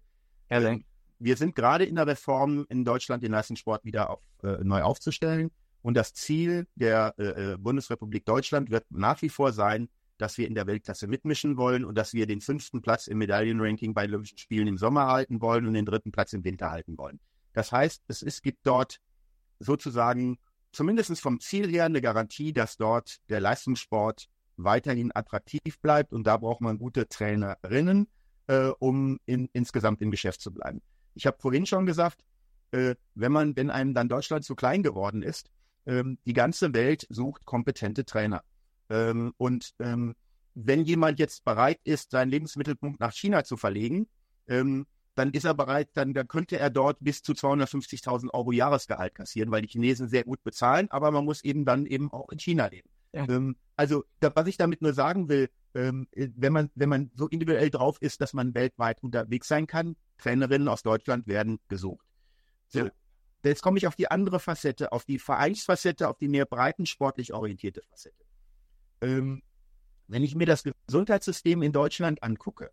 Ähm, 0.51 0.85
wir 1.17 1.35
sind 1.37 1.55
gerade 1.55 1.85
in 1.85 1.95
der 1.95 2.05
Reform 2.05 2.67
in 2.69 2.85
Deutschland, 2.85 3.23
den 3.23 3.31
Leistungssport 3.31 3.83
wieder 3.83 4.11
auf, 4.11 4.21
äh, 4.43 4.63
neu 4.63 4.83
aufzustellen. 4.83 5.49
Und 5.81 5.95
das 5.95 6.13
Ziel 6.13 6.67
der 6.75 7.15
äh, 7.17 7.53
äh, 7.53 7.57
Bundesrepublik 7.57 8.25
Deutschland 8.25 8.69
wird 8.69 8.85
nach 8.91 9.23
wie 9.23 9.29
vor 9.29 9.53
sein, 9.53 9.89
dass 10.19 10.37
wir 10.37 10.47
in 10.47 10.53
der 10.53 10.67
Weltklasse 10.67 11.07
mitmischen 11.07 11.57
wollen 11.57 11.83
und 11.83 11.97
dass 11.97 12.13
wir 12.13 12.27
den 12.27 12.41
fünften 12.41 12.83
Platz 12.83 13.07
im 13.07 13.17
Medaillenranking 13.17 13.95
bei 13.95 14.03
Olympischen 14.03 14.37
Spielen 14.37 14.67
im 14.67 14.77
Sommer 14.77 15.07
halten 15.07 15.41
wollen 15.41 15.65
und 15.65 15.73
den 15.73 15.85
dritten 15.85 16.11
Platz 16.11 16.33
im 16.33 16.43
Winter 16.43 16.69
halten 16.69 16.95
wollen. 16.99 17.19
Das 17.53 17.71
heißt, 17.71 18.03
es, 18.07 18.21
es 18.21 18.43
gibt 18.43 18.59
dort 18.67 18.99
sozusagen 19.57 20.37
zumindest 20.77 21.19
vom 21.19 21.39
Ziel 21.39 21.67
her 21.67 21.85
eine 21.85 22.01
Garantie, 22.01 22.53
dass 22.53 22.77
dort 22.77 23.17
der 23.29 23.41
Leistungssport 23.41 24.27
weiterhin 24.57 25.11
attraktiv 25.13 25.79
bleibt 25.81 26.13
und 26.13 26.25
da 26.25 26.37
braucht 26.37 26.61
man 26.61 26.77
gute 26.77 27.09
Trainerinnen, 27.09 28.07
äh, 28.45 28.67
um 28.77 29.19
in, 29.25 29.49
insgesamt 29.53 30.03
im 30.03 30.11
Geschäft 30.11 30.39
zu 30.39 30.53
bleiben. 30.53 30.83
Ich 31.15 31.25
habe 31.25 31.37
vorhin 31.39 31.65
schon 31.65 31.87
gesagt, 31.87 32.21
äh, 32.71 32.93
wenn 33.15 33.31
man, 33.31 33.55
wenn 33.55 33.71
einem 33.71 33.95
dann 33.95 34.07
Deutschland 34.07 34.45
zu 34.45 34.53
klein 34.53 34.83
geworden 34.83 35.23
ist, 35.23 35.49
ähm, 35.87 36.19
die 36.27 36.33
ganze 36.33 36.75
Welt 36.75 37.07
sucht 37.09 37.45
kompetente 37.45 38.05
Trainer. 38.05 38.43
Ähm, 38.91 39.33
und 39.37 39.71
ähm, 39.79 40.13
wenn 40.53 40.83
jemand 40.83 41.17
jetzt 41.17 41.43
bereit 41.43 41.79
ist, 41.85 42.11
seinen 42.11 42.29
Lebensmittelpunkt 42.29 42.99
nach 42.99 43.13
China 43.13 43.43
zu 43.43 43.57
verlegen, 43.57 44.07
ähm, 44.47 44.85
dann 45.17 45.31
ist 45.31 45.45
er 45.45 45.53
bereit, 45.53 45.89
dann, 45.93 46.13
dann 46.13 46.27
könnte 46.27 46.59
er 46.59 46.69
dort 46.69 46.97
bis 46.99 47.21
zu 47.21 47.33
250.000 47.33 48.33
Euro 48.33 48.51
Jahresgehalt 48.51 49.15
kassieren, 49.15 49.51
weil 49.51 49.61
die 49.61 49.67
Chinesen 49.67 50.07
sehr 50.07 50.23
gut 50.23 50.43
bezahlen, 50.43 50.89
aber 50.91 51.11
man 51.11 51.25
muss 51.25 51.43
eben 51.43 51.65
dann 51.65 51.85
eben 51.85 52.11
auch 52.11 52.29
in 52.29 52.39
China 52.39 52.67
leben. 52.67 52.89
Ja. 53.13 53.27
Ähm, 53.27 53.55
also, 53.75 54.03
da, 54.19 54.31
was 54.35 54.47
ich 54.47 54.57
damit 54.57 54.81
nur 54.81 54.93
sagen 54.93 55.29
will, 55.29 55.49
ähm, 55.73 56.07
wenn 56.13 56.53
man, 56.53 56.69
wenn 56.75 56.89
man 56.89 57.11
so 57.15 57.27
individuell 57.27 57.69
drauf 57.69 57.97
ist, 58.01 58.21
dass 58.21 58.33
man 58.33 58.53
weltweit 58.53 59.01
unterwegs 59.01 59.47
sein 59.47 59.67
kann, 59.67 59.95
Trainerinnen 60.17 60.67
aus 60.67 60.83
Deutschland 60.83 61.27
werden 61.27 61.59
gesucht. 61.67 62.05
So, 62.69 62.89
Jetzt 63.43 63.61
komme 63.61 63.77
ich 63.77 63.87
auf 63.87 63.95
die 63.95 64.09
andere 64.09 64.39
Facette, 64.39 64.91
auf 64.91 65.05
die 65.05 65.19
Vereinsfacette, 65.19 66.09
auf 66.09 66.17
die 66.17 66.27
mehr 66.27 66.45
breitensportlich 66.45 67.33
orientierte 67.33 67.81
Facette. 67.89 68.25
Ähm, 69.01 69.41
wenn 70.07 70.23
ich 70.23 70.35
mir 70.35 70.45
das 70.45 70.63
Gesundheitssystem 70.87 71.61
in 71.61 71.71
Deutschland 71.71 72.23
angucke, 72.23 72.71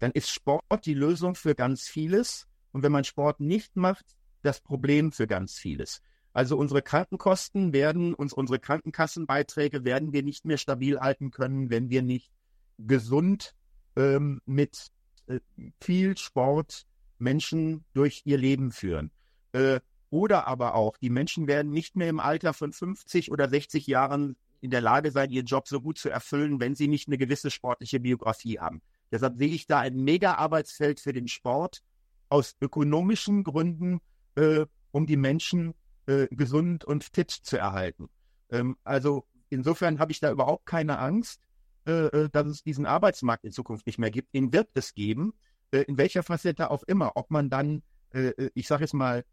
dann 0.00 0.10
ist 0.12 0.30
Sport 0.30 0.84
die 0.84 0.94
Lösung 0.94 1.36
für 1.36 1.54
ganz 1.54 1.82
vieles. 1.82 2.46
Und 2.72 2.82
wenn 2.82 2.92
man 2.92 3.04
Sport 3.04 3.40
nicht 3.40 3.76
macht, 3.76 4.04
das 4.42 4.60
Problem 4.60 5.12
für 5.12 5.26
ganz 5.26 5.54
vieles. 5.54 6.02
Also 6.32 6.56
unsere 6.56 6.82
Krankenkosten 6.82 7.72
werden, 7.72 8.14
uns 8.14 8.32
unsere 8.32 8.58
Krankenkassenbeiträge 8.58 9.84
werden 9.84 10.12
wir 10.12 10.22
nicht 10.22 10.44
mehr 10.44 10.58
stabil 10.58 10.98
halten 10.98 11.30
können, 11.30 11.70
wenn 11.70 11.90
wir 11.90 12.02
nicht 12.02 12.30
gesund 12.78 13.54
ähm, 13.96 14.40
mit 14.46 14.88
äh, 15.26 15.40
viel 15.80 16.16
Sport 16.16 16.86
Menschen 17.18 17.84
durch 17.92 18.22
ihr 18.24 18.38
Leben 18.38 18.70
führen. 18.70 19.10
Äh, 19.52 19.80
oder 20.08 20.46
aber 20.46 20.74
auch, 20.74 20.96
die 20.96 21.10
Menschen 21.10 21.46
werden 21.46 21.72
nicht 21.72 21.96
mehr 21.96 22.08
im 22.08 22.20
Alter 22.20 22.52
von 22.52 22.72
50 22.72 23.30
oder 23.30 23.48
60 23.48 23.86
Jahren 23.86 24.36
in 24.60 24.70
der 24.70 24.80
Lage 24.80 25.10
sein, 25.10 25.30
ihren 25.30 25.46
Job 25.46 25.68
so 25.68 25.80
gut 25.80 25.98
zu 25.98 26.08
erfüllen, 26.08 26.60
wenn 26.60 26.74
sie 26.74 26.88
nicht 26.88 27.08
eine 27.08 27.18
gewisse 27.18 27.50
sportliche 27.50 28.00
Biografie 28.00 28.58
haben. 28.58 28.82
Deshalb 29.10 29.36
sehe 29.36 29.48
ich 29.48 29.66
da 29.66 29.80
ein 29.80 29.96
Mega-Arbeitsfeld 29.96 31.00
für 31.00 31.12
den 31.12 31.28
Sport 31.28 31.82
aus 32.28 32.56
ökonomischen 32.60 33.44
Gründen, 33.44 34.00
äh, 34.36 34.66
um 34.92 35.06
die 35.06 35.16
Menschen 35.16 35.74
äh, 36.06 36.28
gesund 36.30 36.84
und 36.84 37.04
fit 37.04 37.30
zu 37.30 37.58
erhalten. 37.58 38.08
Ähm, 38.50 38.76
also 38.84 39.26
insofern 39.48 39.98
habe 39.98 40.12
ich 40.12 40.20
da 40.20 40.30
überhaupt 40.30 40.66
keine 40.66 40.98
Angst, 40.98 41.40
äh, 41.86 42.06
äh 42.06 42.28
dass 42.30 42.46
es 42.46 42.62
diesen 42.62 42.86
Arbeitsmarkt 42.86 43.44
in 43.44 43.52
Zukunft 43.52 43.86
nicht 43.86 43.98
mehr 43.98 44.10
gibt. 44.10 44.34
Den 44.34 44.52
wird 44.52 44.70
es 44.74 44.94
geben, 44.94 45.34
äh, 45.72 45.82
in 45.82 45.98
welcher 45.98 46.22
Facette 46.22 46.70
auch 46.70 46.82
immer. 46.84 47.12
Ob 47.16 47.30
man 47.30 47.50
dann, 47.50 47.82
äh, 48.12 48.50
ich 48.54 48.68
sage 48.68 48.84
jetzt 48.84 48.94
mal, 48.94 49.24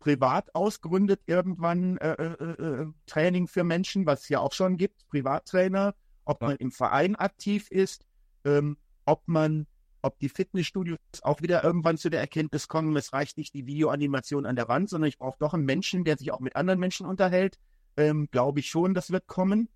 privat 0.00 0.54
ausgründet 0.54 1.22
irgendwann 1.24 1.98
Training 3.06 3.48
für 3.48 3.64
Menschen, 3.64 4.04
was 4.04 4.24
es 4.24 4.28
ja 4.28 4.38
auch 4.38 4.52
schon 4.52 4.76
gibt, 4.76 5.08
Privattrainer, 5.08 5.94
ob 6.26 6.42
man 6.42 6.56
im 6.56 6.72
Verein 6.72 7.16
aktiv 7.16 7.70
ist, 7.70 8.04
ähm, 8.44 8.76
ob 9.04 9.22
man, 9.26 9.66
ob 10.02 10.18
die 10.18 10.28
Fitnessstudios 10.28 10.98
auch 11.22 11.42
wieder 11.42 11.64
irgendwann 11.64 11.96
zu 11.96 12.10
der 12.10 12.20
Erkenntnis 12.20 12.68
kommen, 12.68 12.96
es 12.96 13.12
reicht 13.12 13.38
nicht 13.38 13.54
die 13.54 13.66
Videoanimation 13.66 14.46
an 14.46 14.56
der 14.56 14.68
Wand, 14.68 14.88
sondern 14.88 15.08
ich 15.08 15.18
brauche 15.18 15.38
doch 15.38 15.54
einen 15.54 15.64
Menschen, 15.64 16.04
der 16.04 16.16
sich 16.16 16.32
auch 16.32 16.40
mit 16.40 16.56
anderen 16.56 16.80
Menschen 16.80 17.06
unterhält. 17.06 17.58
Ähm, 17.96 18.28
Glaube 18.30 18.60
ich 18.60 18.68
schon, 18.68 18.94
das 18.94 19.10
wird 19.10 19.26
kommen. 19.26 19.68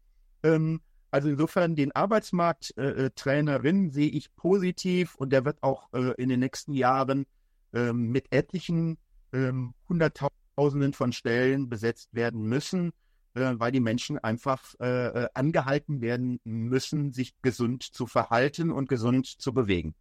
Ähm, 0.42 0.80
also 1.10 1.28
insofern 1.28 1.74
den 1.74 1.92
Arbeitsmarkt 1.92 2.76
äh, 2.76 3.06
äh 3.06 3.90
sehe 3.90 4.10
ich 4.10 4.34
positiv 4.36 5.14
und 5.14 5.30
der 5.30 5.44
wird 5.44 5.62
auch 5.62 5.88
äh, 5.92 6.12
in 6.20 6.28
den 6.28 6.40
nächsten 6.40 6.74
Jahren 6.74 7.26
ähm, 7.72 8.10
mit 8.10 8.32
etlichen 8.32 8.98
ähm, 9.32 9.74
100.000 9.88 10.30
Tausenden 10.58 10.92
von 10.92 11.12
Stellen 11.12 11.68
besetzt 11.68 12.08
werden 12.12 12.42
müssen, 12.42 12.92
weil 13.58 13.72
die 13.72 13.80
Menschen 13.80 14.18
einfach 14.18 14.62
äh, 14.80 15.06
äh, 15.24 15.28
angehalten 15.34 16.00
werden 16.00 16.40
müssen, 16.44 17.12
sich 17.12 17.34
gesund 17.42 17.82
zu 17.82 18.06
verhalten 18.06 18.70
und 18.70 18.88
gesund 18.88 19.26
zu 19.26 19.52
bewegen. 19.52 19.94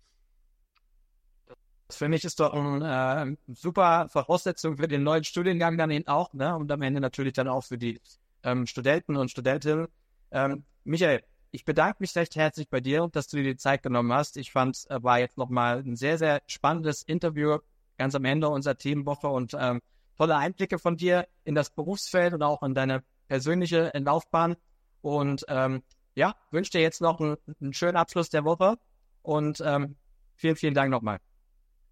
Das 1.87 1.97
finde 1.97 2.17
ich 2.17 2.25
ist 2.25 2.39
doch 2.39 2.53
eine 2.53 3.37
äh, 3.47 3.53
super 3.53 4.09
Voraussetzung 4.09 4.77
für 4.77 4.89
den 4.89 5.03
neuen 5.03 5.23
Studiengang 5.23 5.77
dann 5.77 5.89
eben 5.89 6.07
auch, 6.07 6.33
ne? 6.33 6.53
Und 6.55 6.69
am 6.71 6.81
Ende 6.81 6.99
natürlich 6.99 7.33
dann 7.33 7.47
auch 7.47 7.63
für 7.63 7.77
die 7.77 8.01
ähm, 8.43 8.65
Studenten 8.65 9.15
und 9.15 9.31
Studentinnen. 9.31 9.87
Ähm, 10.31 10.65
Michael, 10.83 11.23
ich 11.51 11.63
bedanke 11.63 11.97
mich 11.99 12.13
recht 12.15 12.35
herzlich 12.35 12.69
bei 12.69 12.81
dir, 12.81 13.07
dass 13.11 13.29
du 13.29 13.37
dir 13.37 13.43
die 13.43 13.55
Zeit 13.55 13.83
genommen 13.83 14.11
hast. 14.11 14.35
Ich 14.35 14.51
fand, 14.51 14.75
es 14.75 14.85
äh, 14.89 15.01
war 15.01 15.19
jetzt 15.19 15.37
nochmal 15.37 15.79
ein 15.79 15.95
sehr, 15.95 16.17
sehr 16.17 16.41
spannendes 16.47 17.03
Interview 17.03 17.59
ganz 17.97 18.15
am 18.15 18.25
Ende 18.25 18.49
unserer 18.49 18.77
Themenwoche 18.77 19.27
und 19.27 19.55
ähm, 19.59 19.81
tolle 20.17 20.35
Einblicke 20.35 20.79
von 20.79 20.97
dir 20.97 21.27
in 21.45 21.55
das 21.55 21.69
Berufsfeld 21.69 22.33
und 22.33 22.43
auch 22.43 22.63
in 22.63 22.73
deine 22.73 23.03
persönliche 23.27 23.91
Laufbahn. 23.93 24.55
Und 25.01 25.45
ähm, 25.47 25.83
ja, 26.15 26.35
wünsche 26.51 26.71
dir 26.71 26.81
jetzt 26.81 27.01
noch 27.01 27.19
einen, 27.19 27.37
einen 27.61 27.73
schönen 27.73 27.95
Abschluss 27.95 28.29
der 28.29 28.43
Woche 28.43 28.77
und 29.21 29.61
ähm, 29.63 29.95
vielen, 30.35 30.55
vielen 30.55 30.73
Dank 30.73 30.89
nochmal. 30.89 31.19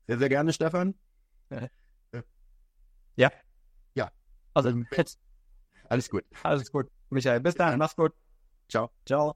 Sehr, 0.08 0.18
sehr 0.18 0.30
gerne, 0.30 0.54
Stefan. 0.54 0.96
Ja. 3.16 3.32
Ja. 3.94 4.12
Also, 4.54 4.74
jetzt. 4.92 5.20
Alles 5.90 6.10
gut. 6.10 6.26
Alles 6.44 6.72
gut. 6.72 6.90
Michael, 7.10 7.40
bis 7.40 7.56
dann. 7.56 7.78
Mach's 7.78 7.96
gut. 7.96 8.14
Ciao. 8.68 8.90
Ciao. 9.06 9.36